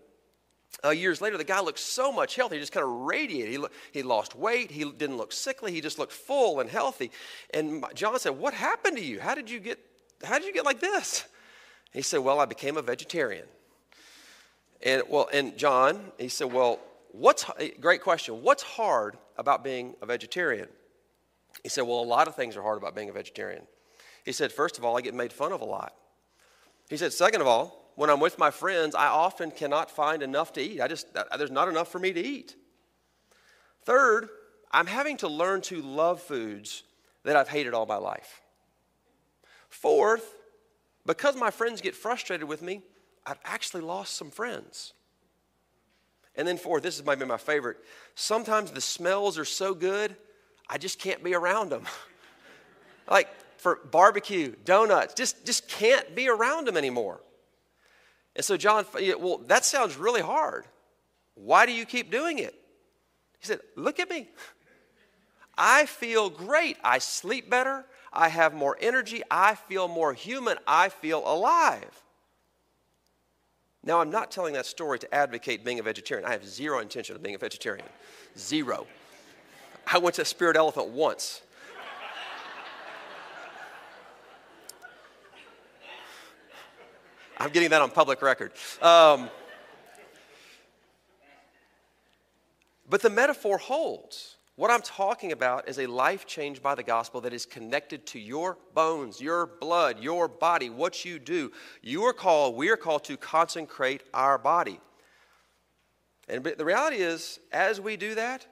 uh, 0.85 0.91
years 0.91 1.21
later, 1.21 1.37
the 1.37 1.45
guy 1.45 1.61
looked 1.61 1.79
so 1.79 2.13
much 2.13 2.37
healthier. 2.37 2.59
He 2.59 2.63
just 2.63 2.73
kind 2.73 2.85
of 2.85 2.91
radiated. 2.91 3.51
He, 3.51 3.59
lo- 3.59 3.69
he 3.93 4.03
lost 4.03 4.37
weight. 4.37 4.71
He 4.71 4.85
didn't 4.85 5.17
look 5.17 5.33
sickly. 5.33 5.73
He 5.73 5.81
just 5.81 5.99
looked 5.99 6.13
full 6.13 6.61
and 6.61 6.71
healthy. 6.71 7.11
And 7.53 7.85
John 7.95 8.19
said, 8.19 8.39
"What 8.39 8.55
happened 8.55 8.97
to 8.99 9.03
you? 9.03 9.19
How 9.19 9.35
did 9.35 9.51
you 9.51 9.61
get? 9.61 9.79
How 10.23 10.39
did 10.39 10.47
you 10.47 10.53
get 10.53 10.65
like 10.65 10.81
this?" 10.81 11.25
He 11.93 12.03
said, 12.03 12.19
"Well, 12.19 12.39
I 12.39 12.45
became 12.45 12.77
a 12.77 12.83
vegetarian." 12.83 13.47
And 14.83 15.03
well, 15.09 15.29
and 15.33 15.57
John, 15.57 16.13
he 16.19 16.29
said, 16.29 16.53
"Well, 16.53 16.79
what's 17.13 17.47
great 17.81 18.03
question? 18.03 18.43
What's 18.43 18.63
hard 18.63 19.17
about 19.37 19.65
being 19.65 19.97
a 20.01 20.07
vegetarian?" 20.07 20.69
He 21.69 21.71
said, 21.71 21.83
Well, 21.83 22.01
a 22.01 22.03
lot 22.03 22.29
of 22.29 22.35
things 22.35 22.57
are 22.57 22.63
hard 22.63 22.79
about 22.79 22.97
being 22.97 23.11
a 23.11 23.13
vegetarian. 23.13 23.67
He 24.25 24.33
said, 24.33 24.51
First 24.51 24.79
of 24.79 24.87
all, 24.87 24.97
I 24.97 25.03
get 25.03 25.13
made 25.13 25.35
fun 25.35 25.53
of 25.53 25.61
a 25.61 25.67
lot. 25.67 25.93
He 26.89 26.97
said, 26.97 27.13
Second 27.13 27.43
of 27.43 27.47
all, 27.47 27.93
when 27.95 28.09
I'm 28.09 28.21
with 28.21 28.39
my 28.39 28.51
friends, 28.51 28.95
I 28.95 29.09
often 29.09 29.51
cannot 29.51 29.91
find 29.91 30.23
enough 30.23 30.55
to 30.55 30.63
eat. 30.63 30.81
I 30.81 30.89
just, 30.89 31.15
uh, 31.15 31.37
there's 31.37 31.51
not 31.51 31.69
enough 31.69 31.93
for 31.93 31.99
me 31.99 32.11
to 32.15 32.21
eat. 32.23 32.57
Third, 33.83 34.31
I'm 34.73 34.87
having 34.87 35.19
to 35.19 35.29
learn 35.29 35.61
to 35.63 35.83
love 35.83 36.23
foods 36.23 36.85
that 37.25 37.37
I've 37.37 37.51
hated 37.51 37.75
all 37.75 37.85
my 37.85 37.97
life. 37.97 38.41
Fourth, 39.69 40.37
because 41.05 41.37
my 41.37 41.51
friends 41.51 41.83
get 41.83 41.95
frustrated 41.95 42.49
with 42.49 42.63
me, 42.63 42.81
I've 43.27 43.41
actually 43.45 43.83
lost 43.83 44.17
some 44.17 44.31
friends. 44.31 44.95
And 46.35 46.49
then 46.49 46.57
fourth, 46.57 46.83
this 46.83 46.99
is 46.99 47.05
maybe 47.05 47.27
my 47.27 47.37
favorite. 47.37 47.77
Sometimes 48.15 48.71
the 48.71 48.81
smells 48.81 49.37
are 49.37 49.45
so 49.45 49.75
good, 49.75 50.17
I 50.69 50.79
just 50.79 50.99
can't 50.99 51.23
be 51.23 51.35
around 51.35 51.71
them. 51.71 51.85
like 53.11 53.29
for 53.59 53.81
barbecue, 53.91 54.55
donuts, 54.65 55.15
just, 55.15 55.45
just 55.45 55.69
can't 55.69 56.15
be 56.15 56.29
around 56.29 56.67
them 56.67 56.77
anymore. 56.77 57.21
And 58.37 58.45
so 58.45 58.57
John, 58.57 58.87
well, 59.19 59.39
that 59.47 59.65
sounds 59.65 59.97
really 59.97 60.21
hard. 60.21 60.65
Why 61.35 61.67
do 61.67 61.73
you 61.73 61.85
keep 61.85 62.11
doing 62.11 62.39
it? 62.39 62.55
He 63.39 63.47
said, 63.47 63.61
Look 63.77 64.01
at 64.01 64.11
me. 64.11 64.29
I 65.57 65.87
feel 65.87 66.31
great. 66.31 66.77
I 66.85 66.99
sleep 66.99 67.51
better. 67.51 67.85
I 68.13 68.29
have 68.29 68.55
more 68.55 68.77
energy. 68.81 69.23
I 69.31 69.55
feel 69.57 69.89
more 69.89 70.13
human. 70.13 70.57
I 70.67 70.89
feel 70.89 71.23
alive. 71.27 72.03
Now, 73.83 74.01
I'm 74.01 74.11
not 74.11 74.31
telling 74.31 74.55
that 74.55 74.67
story 74.67 74.99
to 75.01 75.15
advocate 75.15 75.65
being 75.65 75.79
a 75.79 75.83
vegetarian. 75.83 76.29
I 76.29 76.33
have 76.33 76.47
zero 76.47 76.79
intention 76.81 77.17
of 77.17 77.23
being 77.23 77.35
a 77.35 77.39
vegetarian. 77.39 77.87
Zero. 78.37 78.87
I 79.91 79.99
went 79.99 80.17
to 80.17 80.25
Spirit 80.25 80.57
Elephant 80.57 80.89
once. 80.89 81.41
I'm 87.39 87.51
getting 87.51 87.71
that 87.71 87.81
on 87.81 87.91
public 87.91 88.21
record. 88.21 88.53
Um, 88.83 89.31
but 92.91 93.01
the 93.01 93.11
metaphor 93.11 93.59
holds. 93.59 94.37
What 94.57 94.73
I'm 94.73 94.83
talking 94.83 95.31
about 95.31 95.69
is 95.69 95.79
a 95.79 95.87
life 95.87 96.27
changed 96.27 96.63
by 96.65 96.75
the 96.75 96.83
gospel 96.83 97.21
that 97.21 97.33
is 97.33 97.47
connected 97.47 98.05
to 98.07 98.19
your 98.19 98.59
bones, 98.75 99.21
your 99.21 99.47
blood, 99.47 100.01
your 100.01 100.27
body, 100.27 100.69
what 100.69 101.05
you 101.05 101.21
do. 101.21 101.53
You 101.81 102.03
are 102.05 102.13
called, 102.13 102.57
we 102.57 102.69
are 102.71 102.77
called 102.77 103.05
to 103.05 103.17
consecrate 103.17 104.03
our 104.13 104.37
body. 104.37 104.81
And 106.29 106.45
the 106.45 106.65
reality 106.65 106.97
is, 106.97 107.39
as 107.53 107.81
we 107.81 107.97
do 107.97 108.17
that, 108.17 108.47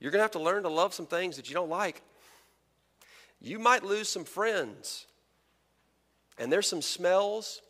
you're 0.00 0.10
going 0.10 0.18
to 0.18 0.24
have 0.24 0.32
to 0.32 0.40
learn 0.40 0.62
to 0.64 0.68
love 0.68 0.94
some 0.94 1.06
things 1.06 1.36
that 1.36 1.48
you 1.48 1.54
don't 1.54 1.68
like. 1.68 2.02
You 3.40 3.58
might 3.58 3.84
lose 3.84 4.08
some 4.08 4.24
friends. 4.24 5.06
And 6.38 6.50
there's 6.50 6.66
some 6.66 6.82
smells 6.82 7.60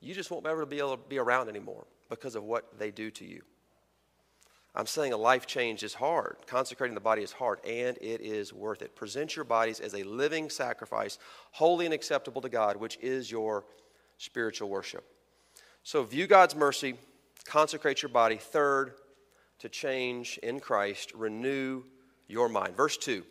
you 0.00 0.14
just 0.14 0.30
won't 0.30 0.46
ever 0.46 0.64
be 0.64 0.78
able 0.78 0.96
to 0.96 1.08
be 1.08 1.18
around 1.18 1.48
anymore 1.48 1.86
because 2.08 2.34
of 2.34 2.44
what 2.44 2.78
they 2.78 2.90
do 2.90 3.10
to 3.10 3.24
you. 3.24 3.42
I'm 4.74 4.86
saying 4.86 5.12
a 5.12 5.16
life 5.16 5.46
change 5.46 5.82
is 5.82 5.94
hard. 5.94 6.36
Consecrating 6.46 6.94
the 6.94 7.00
body 7.00 7.22
is 7.22 7.32
hard, 7.32 7.58
and 7.64 7.96
it 8.00 8.20
is 8.20 8.52
worth 8.52 8.82
it. 8.82 8.94
Present 8.94 9.34
your 9.34 9.44
bodies 9.44 9.80
as 9.80 9.94
a 9.94 10.04
living 10.04 10.50
sacrifice, 10.50 11.18
holy 11.50 11.84
and 11.84 11.94
acceptable 11.94 12.40
to 12.42 12.48
God, 12.48 12.76
which 12.76 12.96
is 13.02 13.30
your 13.30 13.64
spiritual 14.18 14.68
worship. 14.68 15.04
So 15.82 16.04
view 16.04 16.26
God's 16.26 16.54
mercy, 16.54 16.94
consecrate 17.44 18.02
your 18.02 18.10
body. 18.10 18.36
Third, 18.36 18.92
to 19.58 19.68
change 19.68 20.38
in 20.42 20.60
Christ, 20.60 21.12
renew 21.14 21.82
your 22.26 22.48
mind. 22.48 22.76
Verse 22.76 22.96
2 22.96 23.24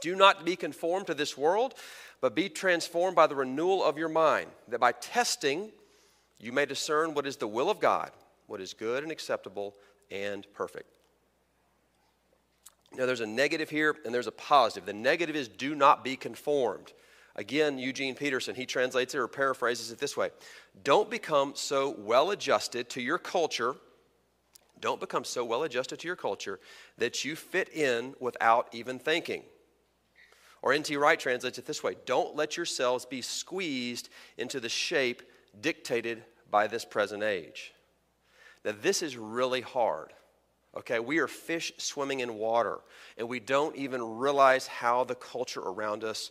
Do 0.00 0.14
not 0.14 0.44
be 0.44 0.56
conformed 0.56 1.06
to 1.06 1.14
this 1.14 1.36
world, 1.36 1.74
but 2.20 2.34
be 2.34 2.48
transformed 2.48 3.16
by 3.16 3.26
the 3.26 3.34
renewal 3.34 3.84
of 3.84 3.98
your 3.98 4.08
mind, 4.08 4.50
that 4.68 4.80
by 4.80 4.92
testing 4.92 5.70
you 6.38 6.52
may 6.52 6.66
discern 6.66 7.14
what 7.14 7.26
is 7.26 7.36
the 7.36 7.48
will 7.48 7.70
of 7.70 7.80
God, 7.80 8.10
what 8.46 8.60
is 8.60 8.74
good 8.74 9.02
and 9.02 9.12
acceptable 9.12 9.74
and 10.10 10.46
perfect. 10.52 10.88
Now, 12.94 13.06
there's 13.06 13.20
a 13.20 13.26
negative 13.26 13.70
here 13.70 13.96
and 14.04 14.12
there's 14.12 14.26
a 14.26 14.32
positive. 14.32 14.84
The 14.84 14.92
negative 14.92 15.34
is 15.34 15.48
do 15.48 15.74
not 15.74 16.04
be 16.04 16.16
conformed. 16.16 16.92
Again, 17.36 17.78
Eugene 17.78 18.14
Peterson, 18.14 18.54
he 18.54 18.66
translates 18.66 19.14
it 19.14 19.18
or 19.18 19.28
paraphrases 19.28 19.90
it 19.90 19.98
this 19.98 20.16
way 20.16 20.30
Don't 20.84 21.10
become 21.10 21.52
so 21.54 21.94
well 21.98 22.30
adjusted 22.30 22.90
to 22.90 23.00
your 23.00 23.18
culture 23.18 23.76
don't 24.82 25.00
become 25.00 25.24
so 25.24 25.44
well 25.44 25.62
adjusted 25.62 26.00
to 26.00 26.06
your 26.06 26.16
culture 26.16 26.60
that 26.98 27.24
you 27.24 27.34
fit 27.34 27.72
in 27.72 28.14
without 28.20 28.68
even 28.72 28.98
thinking. 28.98 29.44
Or 30.60 30.72
N.T. 30.72 30.96
Wright 30.96 31.18
translates 31.18 31.56
it 31.56 31.64
this 31.64 31.82
way 31.82 31.96
Don't 32.04 32.36
let 32.36 32.58
yourselves 32.58 33.06
be 33.06 33.22
squeezed 33.22 34.10
into 34.36 34.60
the 34.60 34.68
shape 34.68 35.22
dictated 35.58 36.22
by 36.50 36.66
this 36.66 36.84
present 36.84 37.22
age. 37.22 37.72
Now, 38.64 38.74
this 38.80 39.02
is 39.02 39.16
really 39.16 39.62
hard. 39.62 40.12
Okay, 40.76 41.00
we 41.00 41.18
are 41.18 41.28
fish 41.28 41.72
swimming 41.76 42.20
in 42.20 42.34
water, 42.34 42.78
and 43.18 43.28
we 43.28 43.40
don't 43.40 43.76
even 43.76 44.18
realize 44.18 44.66
how 44.66 45.04
the 45.04 45.14
culture 45.14 45.60
around 45.60 46.02
us 46.02 46.30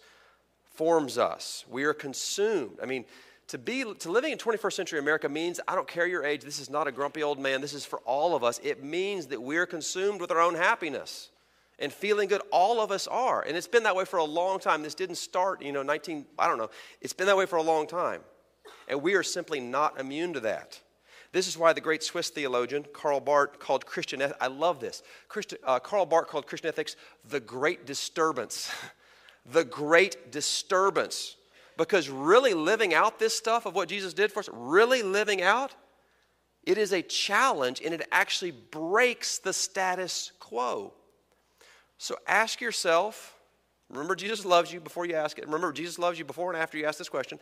forms 0.73 1.17
us. 1.17 1.63
We 1.69 1.83
are 1.83 1.93
consumed. 1.93 2.79
I 2.81 2.85
mean, 2.85 3.05
to 3.51 3.57
be 3.57 3.83
to 3.83 4.09
living 4.09 4.31
in 4.31 4.37
21st 4.37 4.73
century 4.73 4.97
America 4.97 5.27
means 5.27 5.59
I 5.67 5.75
don't 5.75 5.87
care 5.87 6.07
your 6.07 6.23
age. 6.23 6.41
This 6.41 6.57
is 6.57 6.69
not 6.69 6.87
a 6.87 6.91
grumpy 6.91 7.21
old 7.21 7.37
man. 7.37 7.59
This 7.59 7.73
is 7.73 7.83
for 7.83 7.99
all 8.05 8.33
of 8.33 8.45
us. 8.45 8.61
It 8.63 8.81
means 8.81 9.27
that 9.27 9.41
we're 9.41 9.65
consumed 9.65 10.21
with 10.21 10.31
our 10.31 10.39
own 10.39 10.55
happiness 10.55 11.31
and 11.77 11.91
feeling 11.91 12.29
good. 12.29 12.41
All 12.49 12.79
of 12.79 12.91
us 12.91 13.07
are, 13.07 13.41
and 13.41 13.57
it's 13.57 13.67
been 13.67 13.83
that 13.83 13.93
way 13.93 14.05
for 14.05 14.19
a 14.19 14.23
long 14.23 14.59
time. 14.59 14.83
This 14.83 14.95
didn't 14.95 15.17
start, 15.17 15.61
you 15.61 15.73
know, 15.73 15.83
19. 15.83 16.27
I 16.39 16.47
don't 16.47 16.59
know. 16.59 16.69
It's 17.01 17.11
been 17.11 17.27
that 17.27 17.35
way 17.35 17.45
for 17.45 17.57
a 17.57 17.61
long 17.61 17.87
time, 17.87 18.21
and 18.87 19.01
we 19.01 19.15
are 19.15 19.23
simply 19.23 19.59
not 19.59 19.99
immune 19.99 20.31
to 20.31 20.39
that. 20.39 20.79
This 21.33 21.45
is 21.45 21.57
why 21.57 21.73
the 21.73 21.81
great 21.81 22.03
Swiss 22.03 22.29
theologian 22.29 22.85
Karl 22.93 23.19
Barth 23.19 23.59
called 23.59 23.85
Christian. 23.85 24.23
I 24.39 24.47
love 24.47 24.79
this. 24.79 25.03
Christi, 25.27 25.57
uh, 25.65 25.79
Karl 25.79 26.05
Barth 26.05 26.29
called 26.29 26.47
Christian 26.47 26.69
ethics 26.69 26.95
the 27.27 27.41
great 27.41 27.85
disturbance. 27.85 28.71
the 29.45 29.65
great 29.65 30.31
disturbance 30.31 31.35
because 31.85 32.09
really 32.09 32.53
living 32.53 32.93
out 32.93 33.19
this 33.19 33.35
stuff 33.35 33.65
of 33.65 33.75
what 33.75 33.89
Jesus 33.89 34.13
did 34.13 34.31
for 34.31 34.39
us, 34.39 34.49
really 34.53 35.01
living 35.01 35.41
out, 35.41 35.73
it 36.63 36.77
is 36.77 36.91
a 36.91 37.01
challenge 37.01 37.81
and 37.83 37.93
it 37.93 38.07
actually 38.11 38.51
breaks 38.51 39.39
the 39.39 39.53
status 39.53 40.31
quo. 40.39 40.93
So 41.97 42.15
ask 42.27 42.61
yourself 42.61 43.35
remember, 43.89 44.15
Jesus 44.15 44.45
loves 44.45 44.71
you 44.71 44.79
before 44.79 45.05
you 45.05 45.15
ask 45.15 45.37
it. 45.37 45.45
Remember, 45.45 45.73
Jesus 45.73 45.99
loves 45.99 46.17
you 46.17 46.23
before 46.23 46.51
and 46.53 46.61
after 46.61 46.77
you 46.77 46.85
ask 46.85 46.97
this 46.97 47.09
question 47.09 47.39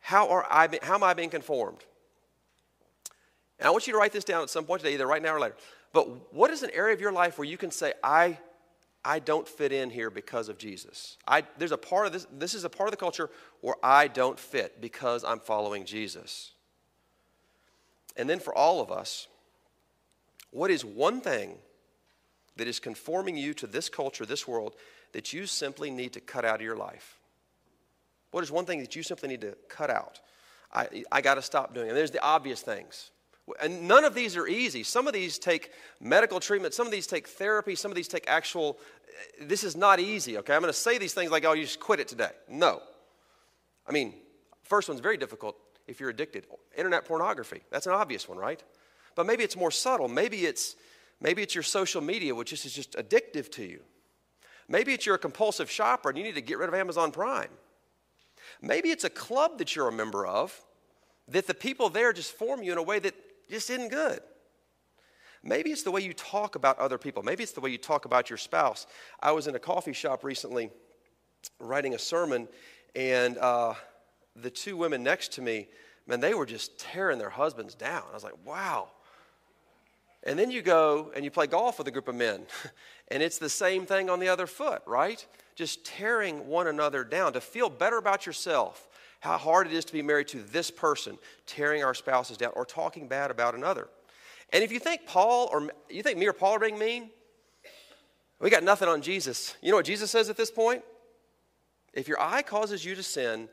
how, 0.00 0.28
are 0.28 0.46
I, 0.50 0.68
how 0.82 0.94
am 0.94 1.02
I 1.02 1.14
being 1.14 1.30
conformed? 1.30 1.84
And 3.58 3.66
I 3.66 3.70
want 3.70 3.86
you 3.86 3.92
to 3.92 3.98
write 3.98 4.12
this 4.12 4.24
down 4.24 4.42
at 4.42 4.50
some 4.50 4.64
point 4.64 4.80
today, 4.80 4.94
either 4.94 5.06
right 5.06 5.22
now 5.22 5.34
or 5.34 5.40
later. 5.40 5.56
But 5.92 6.32
what 6.32 6.50
is 6.50 6.62
an 6.62 6.70
area 6.72 6.94
of 6.94 7.00
your 7.00 7.12
life 7.12 7.38
where 7.38 7.46
you 7.46 7.58
can 7.58 7.70
say, 7.70 7.92
I 8.02 8.38
I 9.04 9.20
don't 9.20 9.48
fit 9.48 9.72
in 9.72 9.90
here 9.90 10.10
because 10.10 10.48
of 10.48 10.58
Jesus. 10.58 11.16
I, 11.26 11.44
there's 11.56 11.72
a 11.72 11.78
part 11.78 12.06
of 12.06 12.12
this, 12.12 12.26
this 12.36 12.54
is 12.54 12.64
a 12.64 12.68
part 12.68 12.88
of 12.88 12.90
the 12.90 12.96
culture 12.96 13.30
where 13.60 13.76
I 13.82 14.08
don't 14.08 14.38
fit 14.38 14.80
because 14.80 15.24
I'm 15.24 15.40
following 15.40 15.84
Jesus. 15.84 16.52
And 18.16 18.28
then 18.28 18.40
for 18.40 18.54
all 18.54 18.80
of 18.80 18.90
us, 18.90 19.28
what 20.50 20.70
is 20.70 20.84
one 20.84 21.20
thing 21.20 21.54
that 22.56 22.66
is 22.66 22.80
conforming 22.80 23.36
you 23.36 23.54
to 23.54 23.66
this 23.66 23.88
culture, 23.88 24.26
this 24.26 24.48
world, 24.48 24.74
that 25.12 25.32
you 25.32 25.46
simply 25.46 25.90
need 25.90 26.12
to 26.14 26.20
cut 26.20 26.44
out 26.44 26.56
of 26.56 26.62
your 26.62 26.76
life? 26.76 27.18
What 28.32 28.42
is 28.42 28.50
one 28.50 28.66
thing 28.66 28.80
that 28.80 28.96
you 28.96 29.02
simply 29.02 29.28
need 29.28 29.40
to 29.42 29.56
cut 29.68 29.90
out? 29.90 30.20
I, 30.72 31.04
I 31.10 31.20
got 31.20 31.36
to 31.36 31.42
stop 31.42 31.72
doing. 31.72 31.88
And 31.88 31.96
there's 31.96 32.10
the 32.10 32.22
obvious 32.22 32.60
things. 32.60 33.10
And 33.60 33.88
none 33.88 34.04
of 34.04 34.14
these 34.14 34.36
are 34.36 34.46
easy. 34.46 34.82
Some 34.82 35.06
of 35.06 35.12
these 35.12 35.38
take 35.38 35.72
medical 36.00 36.40
treatment, 36.40 36.74
some 36.74 36.86
of 36.86 36.92
these 36.92 37.06
take 37.06 37.28
therapy, 37.28 37.74
some 37.74 37.90
of 37.90 37.96
these 37.96 38.08
take 38.08 38.24
actual. 38.28 38.78
Eh, 39.40 39.44
this 39.46 39.64
is 39.64 39.76
not 39.76 40.00
easy, 40.00 40.38
okay? 40.38 40.54
I'm 40.54 40.60
going 40.60 40.72
to 40.72 40.78
say 40.78 40.98
these 40.98 41.14
things 41.14 41.30
like, 41.30 41.44
oh, 41.44 41.52
you 41.52 41.64
just 41.64 41.80
quit 41.80 42.00
it 42.00 42.08
today. 42.08 42.30
No. 42.48 42.82
I 43.86 43.92
mean, 43.92 44.14
first 44.64 44.88
one's 44.88 45.00
very 45.00 45.16
difficult 45.16 45.56
if 45.86 46.00
you're 46.00 46.10
addicted. 46.10 46.46
Internet 46.76 47.06
pornography, 47.06 47.62
that's 47.70 47.86
an 47.86 47.92
obvious 47.92 48.28
one, 48.28 48.38
right? 48.38 48.62
But 49.14 49.26
maybe 49.26 49.42
it's 49.42 49.56
more 49.56 49.70
subtle. 49.70 50.08
Maybe 50.08 50.44
it's, 50.44 50.76
maybe 51.20 51.42
it's 51.42 51.54
your 51.54 51.64
social 51.64 52.00
media, 52.00 52.34
which 52.34 52.52
is 52.52 52.62
just 52.62 52.92
addictive 52.92 53.50
to 53.52 53.64
you. 53.64 53.80
Maybe 54.68 54.92
it's 54.92 55.06
you're 55.06 55.14
a 55.14 55.18
compulsive 55.18 55.70
shopper 55.70 56.10
and 56.10 56.18
you 56.18 56.24
need 56.24 56.34
to 56.34 56.42
get 56.42 56.58
rid 56.58 56.68
of 56.68 56.74
Amazon 56.74 57.10
Prime. 57.10 57.48
Maybe 58.60 58.90
it's 58.90 59.04
a 59.04 59.10
club 59.10 59.58
that 59.58 59.74
you're 59.74 59.88
a 59.88 59.92
member 59.92 60.26
of 60.26 60.60
that 61.28 61.46
the 61.46 61.54
people 61.54 61.88
there 61.88 62.12
just 62.12 62.32
form 62.32 62.62
you 62.62 62.72
in 62.72 62.78
a 62.78 62.82
way 62.82 62.98
that 62.98 63.14
just 63.50 63.70
isn't 63.70 63.90
good. 63.90 64.20
Maybe 65.42 65.70
it's 65.70 65.82
the 65.82 65.90
way 65.90 66.00
you 66.00 66.12
talk 66.12 66.56
about 66.56 66.78
other 66.78 66.98
people. 66.98 67.22
Maybe 67.22 67.42
it's 67.42 67.52
the 67.52 67.60
way 67.60 67.70
you 67.70 67.78
talk 67.78 68.04
about 68.04 68.28
your 68.28 68.36
spouse. 68.36 68.86
I 69.20 69.32
was 69.32 69.46
in 69.46 69.54
a 69.54 69.58
coffee 69.58 69.92
shop 69.92 70.24
recently 70.24 70.70
writing 71.60 71.94
a 71.94 71.98
sermon, 71.98 72.48
and 72.96 73.38
uh, 73.38 73.74
the 74.34 74.50
two 74.50 74.76
women 74.76 75.02
next 75.02 75.32
to 75.34 75.42
me, 75.42 75.68
man, 76.06 76.20
they 76.20 76.34
were 76.34 76.46
just 76.46 76.78
tearing 76.78 77.18
their 77.18 77.30
husbands 77.30 77.74
down. 77.74 78.02
I 78.10 78.14
was 78.14 78.24
like, 78.24 78.34
wow. 78.44 78.88
And 80.24 80.38
then 80.38 80.50
you 80.50 80.62
go 80.62 81.12
and 81.14 81.24
you 81.24 81.30
play 81.30 81.46
golf 81.46 81.78
with 81.78 81.86
a 81.86 81.92
group 81.92 82.08
of 82.08 82.16
men, 82.16 82.46
and 83.08 83.22
it's 83.22 83.38
the 83.38 83.48
same 83.48 83.86
thing 83.86 84.10
on 84.10 84.18
the 84.18 84.28
other 84.28 84.46
foot, 84.46 84.82
right? 84.86 85.24
Just 85.54 85.84
tearing 85.84 86.48
one 86.48 86.66
another 86.66 87.04
down 87.04 87.32
to 87.34 87.40
feel 87.40 87.70
better 87.70 87.98
about 87.98 88.26
yourself 88.26 88.87
how 89.20 89.36
hard 89.36 89.66
it 89.66 89.72
is 89.72 89.84
to 89.86 89.92
be 89.92 90.02
married 90.02 90.28
to 90.28 90.38
this 90.38 90.70
person, 90.70 91.18
tearing 91.46 91.82
our 91.82 91.94
spouses 91.94 92.36
down, 92.36 92.52
or 92.54 92.64
talking 92.64 93.08
bad 93.08 93.30
about 93.30 93.54
another. 93.54 93.88
And 94.52 94.62
if 94.62 94.72
you 94.72 94.78
think 94.78 95.06
Paul 95.06 95.48
or 95.52 95.70
you 95.90 96.02
think 96.02 96.18
me 96.18 96.26
or 96.26 96.32
Paul 96.32 96.54
are 96.54 96.58
being 96.58 96.78
mean, 96.78 97.10
we 98.40 98.50
got 98.50 98.62
nothing 98.62 98.88
on 98.88 99.02
Jesus. 99.02 99.56
You 99.60 99.70
know 99.70 99.76
what 99.76 99.86
Jesus 99.86 100.10
says 100.10 100.30
at 100.30 100.36
this 100.36 100.50
point? 100.50 100.82
If 101.92 102.06
your 102.06 102.20
eye 102.20 102.42
causes 102.42 102.84
you 102.84 102.94
to 102.94 103.02
sin, 103.02 103.48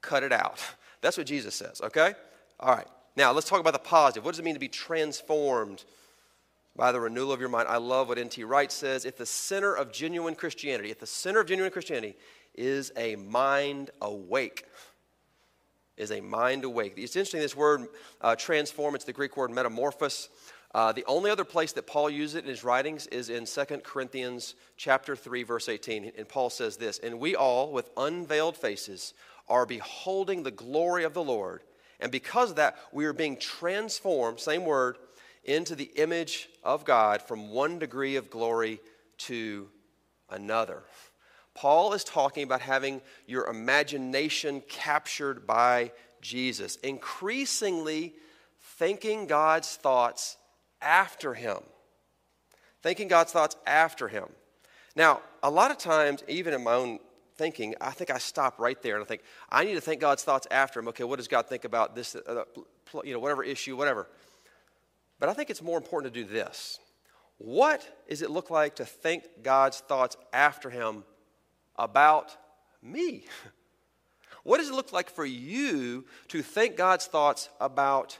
cut 0.00 0.22
it 0.22 0.32
out. 0.32 0.60
That's 1.00 1.16
what 1.16 1.26
Jesus 1.26 1.54
says, 1.54 1.80
okay? 1.82 2.14
All 2.60 2.74
right. 2.74 2.86
Now, 3.16 3.32
let's 3.32 3.48
talk 3.48 3.60
about 3.60 3.72
the 3.72 3.78
positive. 3.78 4.24
What 4.24 4.32
does 4.32 4.38
it 4.38 4.44
mean 4.44 4.54
to 4.54 4.60
be 4.60 4.68
transformed 4.68 5.84
by 6.76 6.92
the 6.92 7.00
renewal 7.00 7.32
of 7.32 7.40
your 7.40 7.48
mind? 7.48 7.68
I 7.68 7.78
love 7.78 8.08
what 8.08 8.18
N.T. 8.18 8.44
Wright 8.44 8.70
says. 8.70 9.04
At 9.04 9.16
the 9.16 9.26
center 9.26 9.74
of 9.74 9.92
genuine 9.92 10.34
Christianity, 10.34 10.90
at 10.90 11.00
the 11.00 11.06
center 11.06 11.40
of 11.40 11.46
genuine 11.46 11.72
Christianity 11.72 12.16
is 12.54 12.92
a 12.96 13.16
mind 13.16 13.90
awake 14.00 14.66
is 16.00 16.10
a 16.10 16.20
mind 16.20 16.64
awake. 16.64 16.94
It's 16.96 17.14
interesting, 17.14 17.40
this 17.40 17.54
word 17.54 17.86
uh, 18.20 18.34
transform, 18.34 18.94
it's 18.94 19.04
the 19.04 19.12
Greek 19.12 19.36
word 19.36 19.50
metamorphos. 19.50 20.28
Uh, 20.72 20.92
the 20.92 21.04
only 21.06 21.30
other 21.30 21.44
place 21.44 21.72
that 21.72 21.86
Paul 21.86 22.08
uses 22.08 22.36
it 22.36 22.44
in 22.44 22.48
his 22.48 22.64
writings 22.64 23.06
is 23.08 23.28
in 23.28 23.44
2 23.44 23.64
Corinthians 23.82 24.54
chapter 24.76 25.16
3, 25.16 25.42
verse 25.42 25.68
18. 25.68 26.12
And 26.16 26.28
Paul 26.28 26.48
says 26.48 26.76
this, 26.76 26.98
And 26.98 27.18
we 27.18 27.34
all, 27.34 27.72
with 27.72 27.90
unveiled 27.96 28.56
faces, 28.56 29.12
are 29.48 29.66
beholding 29.66 30.42
the 30.42 30.52
glory 30.52 31.04
of 31.04 31.12
the 31.12 31.24
Lord. 31.24 31.62
And 31.98 32.10
because 32.12 32.50
of 32.50 32.56
that, 32.56 32.78
we 32.92 33.04
are 33.04 33.12
being 33.12 33.36
transformed, 33.36 34.40
same 34.40 34.64
word, 34.64 34.96
into 35.44 35.74
the 35.74 35.90
image 35.96 36.48
of 36.62 36.84
God 36.84 37.20
from 37.20 37.50
one 37.50 37.78
degree 37.78 38.16
of 38.16 38.30
glory 38.30 38.80
to 39.18 39.68
another. 40.30 40.84
Paul 41.54 41.92
is 41.92 42.04
talking 42.04 42.44
about 42.44 42.60
having 42.60 43.00
your 43.26 43.46
imagination 43.46 44.62
captured 44.68 45.46
by 45.46 45.92
Jesus, 46.20 46.76
increasingly 46.76 48.14
thinking 48.60 49.26
God's 49.26 49.76
thoughts 49.76 50.36
after 50.80 51.34
him. 51.34 51.58
Thinking 52.82 53.08
God's 53.08 53.32
thoughts 53.32 53.56
after 53.66 54.08
him. 54.08 54.26
Now, 54.96 55.20
a 55.42 55.50
lot 55.50 55.70
of 55.70 55.78
times, 55.78 56.22
even 56.28 56.54
in 56.54 56.64
my 56.64 56.74
own 56.74 56.98
thinking, 57.36 57.74
I 57.80 57.90
think 57.90 58.10
I 58.10 58.18
stop 58.18 58.58
right 58.58 58.80
there 58.82 58.96
and 58.96 59.04
I 59.04 59.06
think, 59.06 59.22
I 59.50 59.64
need 59.64 59.74
to 59.74 59.80
think 59.80 60.00
God's 60.00 60.22
thoughts 60.22 60.46
after 60.50 60.80
him. 60.80 60.88
Okay, 60.88 61.04
what 61.04 61.16
does 61.16 61.28
God 61.28 61.46
think 61.46 61.64
about 61.64 61.94
this, 61.94 62.14
uh, 62.14 62.44
you 63.04 63.12
know, 63.12 63.18
whatever 63.18 63.42
issue, 63.42 63.76
whatever. 63.76 64.08
But 65.18 65.28
I 65.28 65.34
think 65.34 65.50
it's 65.50 65.62
more 65.62 65.78
important 65.78 66.12
to 66.12 66.22
do 66.22 66.28
this. 66.28 66.78
What 67.38 67.86
does 68.08 68.22
it 68.22 68.30
look 68.30 68.50
like 68.50 68.76
to 68.76 68.84
think 68.84 69.24
God's 69.42 69.80
thoughts 69.80 70.16
after 70.32 70.68
him 70.68 71.04
about 71.80 72.36
me? 72.82 73.24
What 74.42 74.56
does 74.56 74.70
it 74.70 74.74
look 74.74 74.90
like 74.90 75.10
for 75.10 75.26
you 75.26 76.06
to 76.28 76.42
think 76.42 76.74
God's 76.74 77.04
thoughts 77.04 77.50
about 77.60 78.18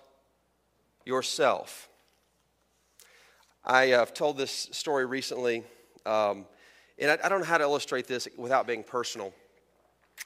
yourself? 1.07 1.89
I 3.65 3.87
have 3.87 4.11
uh, 4.11 4.13
told 4.13 4.37
this 4.37 4.69
story 4.73 5.07
recently, 5.07 5.65
um, 6.05 6.47
and 6.99 7.11
I, 7.11 7.19
I, 7.25 7.29
don't 7.29 7.41
know 7.41 7.47
how 7.47 7.59
to 7.59 7.65
illustrate 7.65 8.07
this 8.07 8.29
without 8.37 8.67
being 8.67 8.83
personal. 8.83 9.33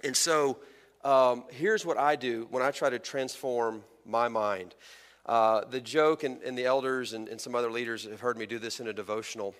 And 0.02 0.16
so 0.16 0.58
um, 1.04 1.44
here's 1.50 1.84
what 1.84 1.98
I 1.98 2.16
do 2.16 2.46
when 2.50 2.62
I 2.62 2.70
try 2.70 2.90
to 2.90 2.98
transform 2.98 3.84
my 4.04 4.28
mind. 4.28 4.74
Uh, 5.26 5.64
the 5.64 5.80
joke, 5.80 6.22
and, 6.22 6.42
and 6.42 6.56
the 6.56 6.64
elders 6.64 7.12
and, 7.12 7.28
and, 7.28 7.40
some 7.40 7.54
other 7.54 7.70
leaders 7.70 8.04
have 8.04 8.20
heard 8.20 8.36
me 8.36 8.46
do 8.46 8.58
this 8.58 8.78
in 8.78 8.88
a 8.88 8.92
devotional. 8.92 9.54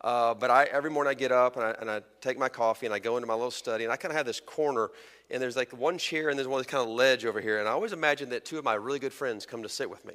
Uh, 0.00 0.32
but 0.34 0.50
I, 0.50 0.64
every 0.64 0.90
morning 0.90 1.10
I 1.10 1.14
get 1.14 1.30
up 1.30 1.56
and 1.56 1.64
I, 1.64 1.70
and 1.80 1.90
I 1.90 2.00
take 2.20 2.38
my 2.38 2.48
coffee 2.48 2.86
and 2.86 2.94
I 2.94 2.98
go 2.98 3.16
into 3.16 3.26
my 3.26 3.34
little 3.34 3.50
study 3.50 3.84
and 3.84 3.92
I 3.92 3.96
kind 3.96 4.10
of 4.10 4.16
have 4.16 4.26
this 4.26 4.40
corner 4.40 4.90
and 5.30 5.42
there's 5.42 5.56
like 5.56 5.72
one 5.76 5.98
chair 5.98 6.30
and 6.30 6.38
there's 6.38 6.48
one 6.48 6.64
kind 6.64 6.82
of 6.82 6.88
ledge 6.88 7.24
over 7.24 7.40
here. 7.40 7.58
And 7.58 7.68
I 7.68 7.72
always 7.72 7.92
imagine 7.92 8.30
that 8.30 8.44
two 8.44 8.58
of 8.58 8.64
my 8.64 8.74
really 8.74 8.98
good 8.98 9.12
friends 9.12 9.46
come 9.46 9.62
to 9.62 9.68
sit 9.68 9.88
with 9.88 10.04
me. 10.04 10.14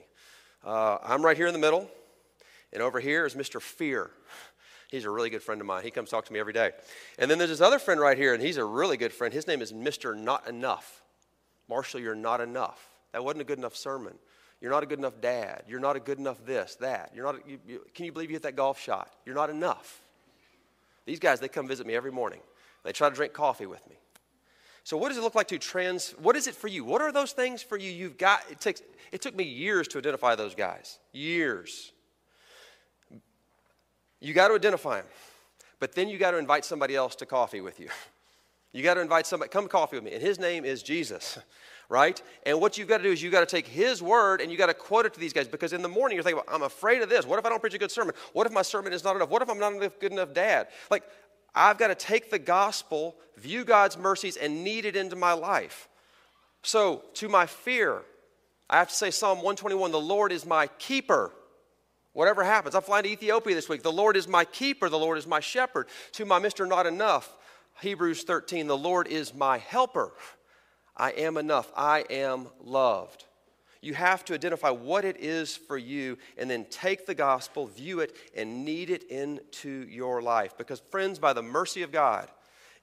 Uh, 0.63 0.97
I'm 1.03 1.23
right 1.23 1.37
here 1.37 1.47
in 1.47 1.53
the 1.53 1.59
middle, 1.59 1.89
and 2.73 2.81
over 2.81 2.99
here 2.99 3.25
is 3.25 3.35
Mr. 3.35 3.61
Fear. 3.61 4.09
He's 4.89 5.05
a 5.05 5.09
really 5.09 5.29
good 5.29 5.43
friend 5.43 5.61
of 5.61 5.67
mine. 5.67 5.83
He 5.83 5.91
comes 5.91 6.09
talk 6.09 6.25
to 6.25 6.33
me 6.33 6.39
every 6.39 6.53
day. 6.53 6.71
And 7.19 7.29
then 7.29 7.37
there's 7.37 7.49
this 7.49 7.61
other 7.61 7.79
friend 7.79 7.99
right 7.99 8.17
here, 8.17 8.33
and 8.33 8.41
he's 8.41 8.57
a 8.57 8.65
really 8.65 8.97
good 8.97 9.13
friend. 9.13 9.33
His 9.33 9.47
name 9.47 9.61
is 9.61 9.71
Mr. 9.71 10.17
Not 10.17 10.47
Enough. 10.47 11.03
Marshall, 11.69 11.99
you're 11.99 12.15
not 12.15 12.41
enough. 12.41 12.87
That 13.11 13.23
wasn't 13.23 13.41
a 13.41 13.45
good 13.45 13.57
enough 13.57 13.75
sermon. 13.75 14.13
You're 14.61 14.71
not 14.71 14.83
a 14.83 14.85
good 14.85 14.99
enough 14.99 15.19
dad. 15.21 15.63
You're 15.67 15.79
not 15.79 15.95
a 15.95 15.99
good 15.99 16.17
enough 16.17 16.43
this, 16.45 16.75
that. 16.75 17.11
You're 17.13 17.25
not, 17.25 17.47
you, 17.47 17.59
you, 17.67 17.81
can 17.93 18.05
you 18.05 18.11
believe 18.11 18.29
you 18.29 18.35
hit 18.35 18.43
that 18.43 18.55
golf 18.55 18.79
shot? 18.79 19.11
You're 19.25 19.35
not 19.35 19.49
enough. 19.49 20.01
These 21.05 21.19
guys, 21.19 21.39
they 21.39 21.47
come 21.47 21.67
visit 21.67 21.85
me 21.85 21.95
every 21.95 22.11
morning. 22.11 22.39
They 22.83 22.91
try 22.91 23.09
to 23.09 23.15
drink 23.15 23.33
coffee 23.33 23.65
with 23.65 23.87
me. 23.89 23.97
So, 24.83 24.97
what 24.97 25.09
does 25.09 25.17
it 25.17 25.21
look 25.21 25.35
like 25.35 25.47
to 25.47 25.57
trans? 25.57 26.11
What 26.11 26.35
is 26.35 26.45
it 26.45 26.53
for 26.53 26.67
you? 26.67 26.83
What 26.83 27.01
are 27.01 27.11
those 27.11 27.31
things 27.31 27.63
for 27.63 27.75
you? 27.75 27.91
You've 27.91 28.19
got. 28.19 28.43
It 28.51 28.61
takes. 28.61 28.83
It 29.11 29.19
took 29.19 29.35
me 29.35 29.43
years 29.43 29.87
to 29.89 29.97
identify 29.97 30.35
those 30.35 30.53
guys. 30.53 30.99
Years. 31.11 31.91
You 34.19 34.33
got 34.33 34.49
to 34.49 34.53
identify 34.53 34.97
them, 34.97 35.09
but 35.79 35.93
then 35.93 36.07
you 36.07 36.17
got 36.17 36.31
to 36.31 36.37
invite 36.37 36.65
somebody 36.65 36.95
else 36.95 37.15
to 37.17 37.25
coffee 37.25 37.61
with 37.61 37.79
you. 37.79 37.89
You 38.75 38.83
got 38.83 38.95
to 38.95 39.01
invite 39.01 39.25
somebody. 39.25 39.49
Come 39.49 39.67
coffee 39.67 39.95
with 39.95 40.03
me, 40.03 40.13
and 40.13 40.21
his 40.21 40.37
name 40.37 40.65
is 40.65 40.83
Jesus 40.83 41.39
right? 41.89 42.21
And 42.45 42.59
what 42.59 42.77
you've 42.77 42.87
got 42.87 42.97
to 42.97 43.03
do 43.03 43.11
is 43.11 43.21
you've 43.21 43.31
got 43.31 43.47
to 43.47 43.55
take 43.55 43.67
his 43.67 44.01
word 44.01 44.41
and 44.41 44.51
you've 44.51 44.57
got 44.57 44.67
to 44.67 44.73
quote 44.73 45.05
it 45.05 45.13
to 45.13 45.19
these 45.19 45.33
guys 45.33 45.47
because 45.47 45.73
in 45.73 45.81
the 45.81 45.87
morning 45.87 46.15
you're 46.15 46.23
thinking, 46.23 46.41
well, 46.45 46.55
I'm 46.55 46.63
afraid 46.63 47.01
of 47.01 47.09
this. 47.09 47.25
What 47.25 47.39
if 47.39 47.45
I 47.45 47.49
don't 47.49 47.61
preach 47.61 47.73
a 47.73 47.77
good 47.77 47.91
sermon? 47.91 48.15
What 48.33 48.47
if 48.47 48.53
my 48.53 48.61
sermon 48.61 48.93
is 48.93 49.03
not 49.03 49.15
enough? 49.15 49.29
What 49.29 49.41
if 49.41 49.49
I'm 49.49 49.59
not 49.59 49.73
a 49.73 49.89
good 49.89 50.11
enough 50.11 50.33
dad? 50.33 50.67
Like, 50.89 51.03
I've 51.53 51.77
got 51.77 51.87
to 51.87 51.95
take 51.95 52.29
the 52.29 52.39
gospel, 52.39 53.15
view 53.37 53.63
God's 53.63 53.97
mercies, 53.97 54.35
and 54.35 54.63
knead 54.63 54.85
it 54.85 54.95
into 54.95 55.15
my 55.15 55.33
life. 55.33 55.87
So, 56.63 57.03
to 57.15 57.29
my 57.29 57.45
fear, 57.45 58.01
I 58.69 58.77
have 58.77 58.89
to 58.89 58.95
say 58.95 59.11
Psalm 59.11 59.37
121 59.37 59.91
the 59.91 59.99
Lord 59.99 60.31
is 60.31 60.45
my 60.45 60.67
keeper. 60.79 61.31
Whatever 62.13 62.43
happens, 62.43 62.75
I'm 62.75 62.81
flying 62.81 63.03
to 63.03 63.09
Ethiopia 63.09 63.55
this 63.55 63.69
week. 63.69 63.83
The 63.83 63.91
Lord 63.91 64.17
is 64.17 64.27
my 64.27 64.43
keeper. 64.45 64.89
The 64.89 64.97
Lord 64.97 65.17
is 65.17 65.27
my 65.27 65.39
shepherd. 65.39 65.87
To 66.13 66.25
my 66.25 66.39
Mr. 66.39 66.67
Not 66.67 66.87
Enough, 66.87 67.37
Hebrews 67.81 68.23
13, 68.23 68.67
the 68.67 68.77
Lord 68.77 69.07
is 69.07 69.33
my 69.33 69.57
helper. 69.57 70.13
I 70.95 71.11
am 71.11 71.37
enough. 71.37 71.71
I 71.75 72.05
am 72.09 72.47
loved. 72.63 73.25
You 73.81 73.93
have 73.93 74.25
to 74.25 74.33
identify 74.33 74.69
what 74.69 75.05
it 75.05 75.17
is 75.17 75.55
for 75.55 75.77
you 75.77 76.17
and 76.37 76.49
then 76.49 76.65
take 76.71 77.05
the 77.05 77.13
gospel, 77.13 77.67
view 77.67 77.99
it, 77.99 78.15
and 78.35 78.65
knead 78.65 78.89
it 78.89 79.03
into 79.11 79.85
your 79.89 80.21
life. 80.21 80.57
Because, 80.57 80.79
friends, 80.79 81.19
by 81.19 81.33
the 81.33 81.43
mercy 81.43 81.83
of 81.83 81.91
God 81.91 82.31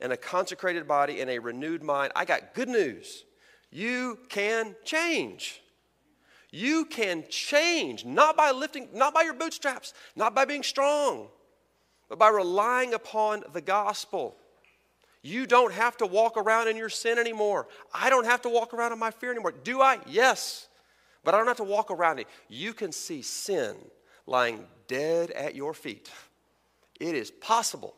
and 0.00 0.12
a 0.12 0.16
consecrated 0.16 0.86
body 0.86 1.20
and 1.20 1.30
a 1.30 1.40
renewed 1.40 1.82
mind, 1.82 2.12
I 2.14 2.24
got 2.24 2.54
good 2.54 2.68
news. 2.68 3.24
You 3.70 4.18
can 4.28 4.76
change. 4.84 5.60
You 6.52 6.84
can 6.84 7.24
change, 7.30 8.04
not 8.04 8.36
by 8.36 8.50
lifting, 8.50 8.88
not 8.92 9.14
by 9.14 9.22
your 9.22 9.34
bootstraps, 9.34 9.94
not 10.14 10.34
by 10.34 10.44
being 10.44 10.62
strong, 10.62 11.28
but 12.10 12.18
by 12.18 12.28
relying 12.28 12.92
upon 12.92 13.42
the 13.54 13.62
gospel. 13.62 14.36
You 15.22 15.46
don't 15.46 15.72
have 15.72 15.96
to 15.98 16.06
walk 16.06 16.36
around 16.36 16.68
in 16.68 16.76
your 16.76 16.88
sin 16.88 17.18
anymore. 17.18 17.68
I 17.94 18.10
don't 18.10 18.24
have 18.24 18.42
to 18.42 18.48
walk 18.48 18.74
around 18.74 18.92
in 18.92 18.98
my 18.98 19.12
fear 19.12 19.30
anymore. 19.30 19.52
Do 19.52 19.80
I? 19.80 20.00
Yes. 20.06 20.66
But 21.22 21.34
I 21.34 21.38
don't 21.38 21.46
have 21.46 21.58
to 21.58 21.64
walk 21.64 21.92
around 21.92 22.18
it. 22.18 22.26
You 22.48 22.74
can 22.74 22.90
see 22.90 23.22
sin 23.22 23.76
lying 24.26 24.66
dead 24.88 25.30
at 25.30 25.54
your 25.54 25.74
feet. 25.74 26.10
It 26.98 27.14
is 27.14 27.30
possible. 27.30 27.94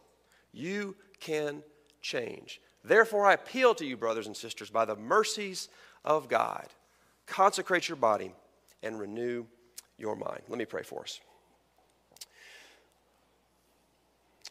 You 0.52 0.96
can 1.20 1.62
change. 2.02 2.60
Therefore, 2.84 3.26
I 3.26 3.32
appeal 3.32 3.74
to 3.76 3.86
you, 3.86 3.96
brothers 3.96 4.26
and 4.26 4.36
sisters, 4.36 4.68
by 4.68 4.84
the 4.84 4.96
mercies 4.96 5.70
of 6.04 6.28
God, 6.28 6.66
consecrate 7.26 7.88
your 7.88 7.96
body 7.96 8.32
and 8.82 9.00
renew 9.00 9.46
your 9.96 10.14
mind. 10.14 10.42
Let 10.48 10.58
me 10.58 10.66
pray 10.66 10.82
for 10.82 11.00
us. 11.00 11.20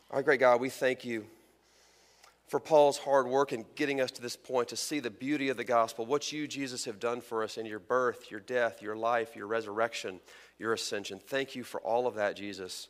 Our 0.09 0.23
great 0.23 0.39
God, 0.39 0.59
we 0.59 0.69
thank 0.69 1.05
you 1.05 1.25
for 2.54 2.60
Paul's 2.60 3.00
hard 3.00 3.26
work 3.26 3.52
in 3.52 3.66
getting 3.74 4.00
us 4.00 4.12
to 4.12 4.22
this 4.22 4.36
point 4.36 4.68
to 4.68 4.76
see 4.76 5.00
the 5.00 5.10
beauty 5.10 5.50
of 5.50 5.58
the 5.58 5.63
gospel, 5.63 6.06
what 6.06 6.32
you, 6.32 6.48
Jesus, 6.48 6.86
have 6.86 7.00
done 7.00 7.20
for 7.20 7.42
us 7.42 7.58
in 7.58 7.66
your 7.66 7.80
birth, 7.80 8.30
your 8.30 8.42
death, 8.42 8.80
your 8.80 8.96
life, 8.96 9.36
your 9.36 9.48
resurrection, 9.48 10.20
your 10.60 10.72
ascension. 10.74 11.18
Thank 11.18 11.56
you 11.56 11.63
for 11.63 11.82
all 11.82 12.06
of 12.06 12.13
that, 12.13 12.36
Jesus. 12.36 12.89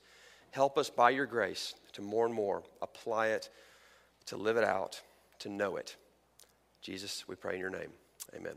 Help 0.52 0.78
us 0.78 0.89
by 0.89 1.12
your 1.12 1.26
grace 1.26 1.76
to 1.93 2.02
more 2.02 2.26
and 2.26 2.36
more 2.36 2.63
apply 2.82 3.28
it, 3.28 3.49
to 4.26 4.36
live 4.36 4.58
it 4.58 4.65
out, 4.65 4.99
to 5.39 5.47
know 5.47 5.78
it. 5.78 5.95
Jesus, 6.82 7.26
we 7.30 7.36
pray 7.36 7.54
in 7.54 7.62
your 7.62 7.69
name. 7.69 7.91
Amen. 8.36 8.56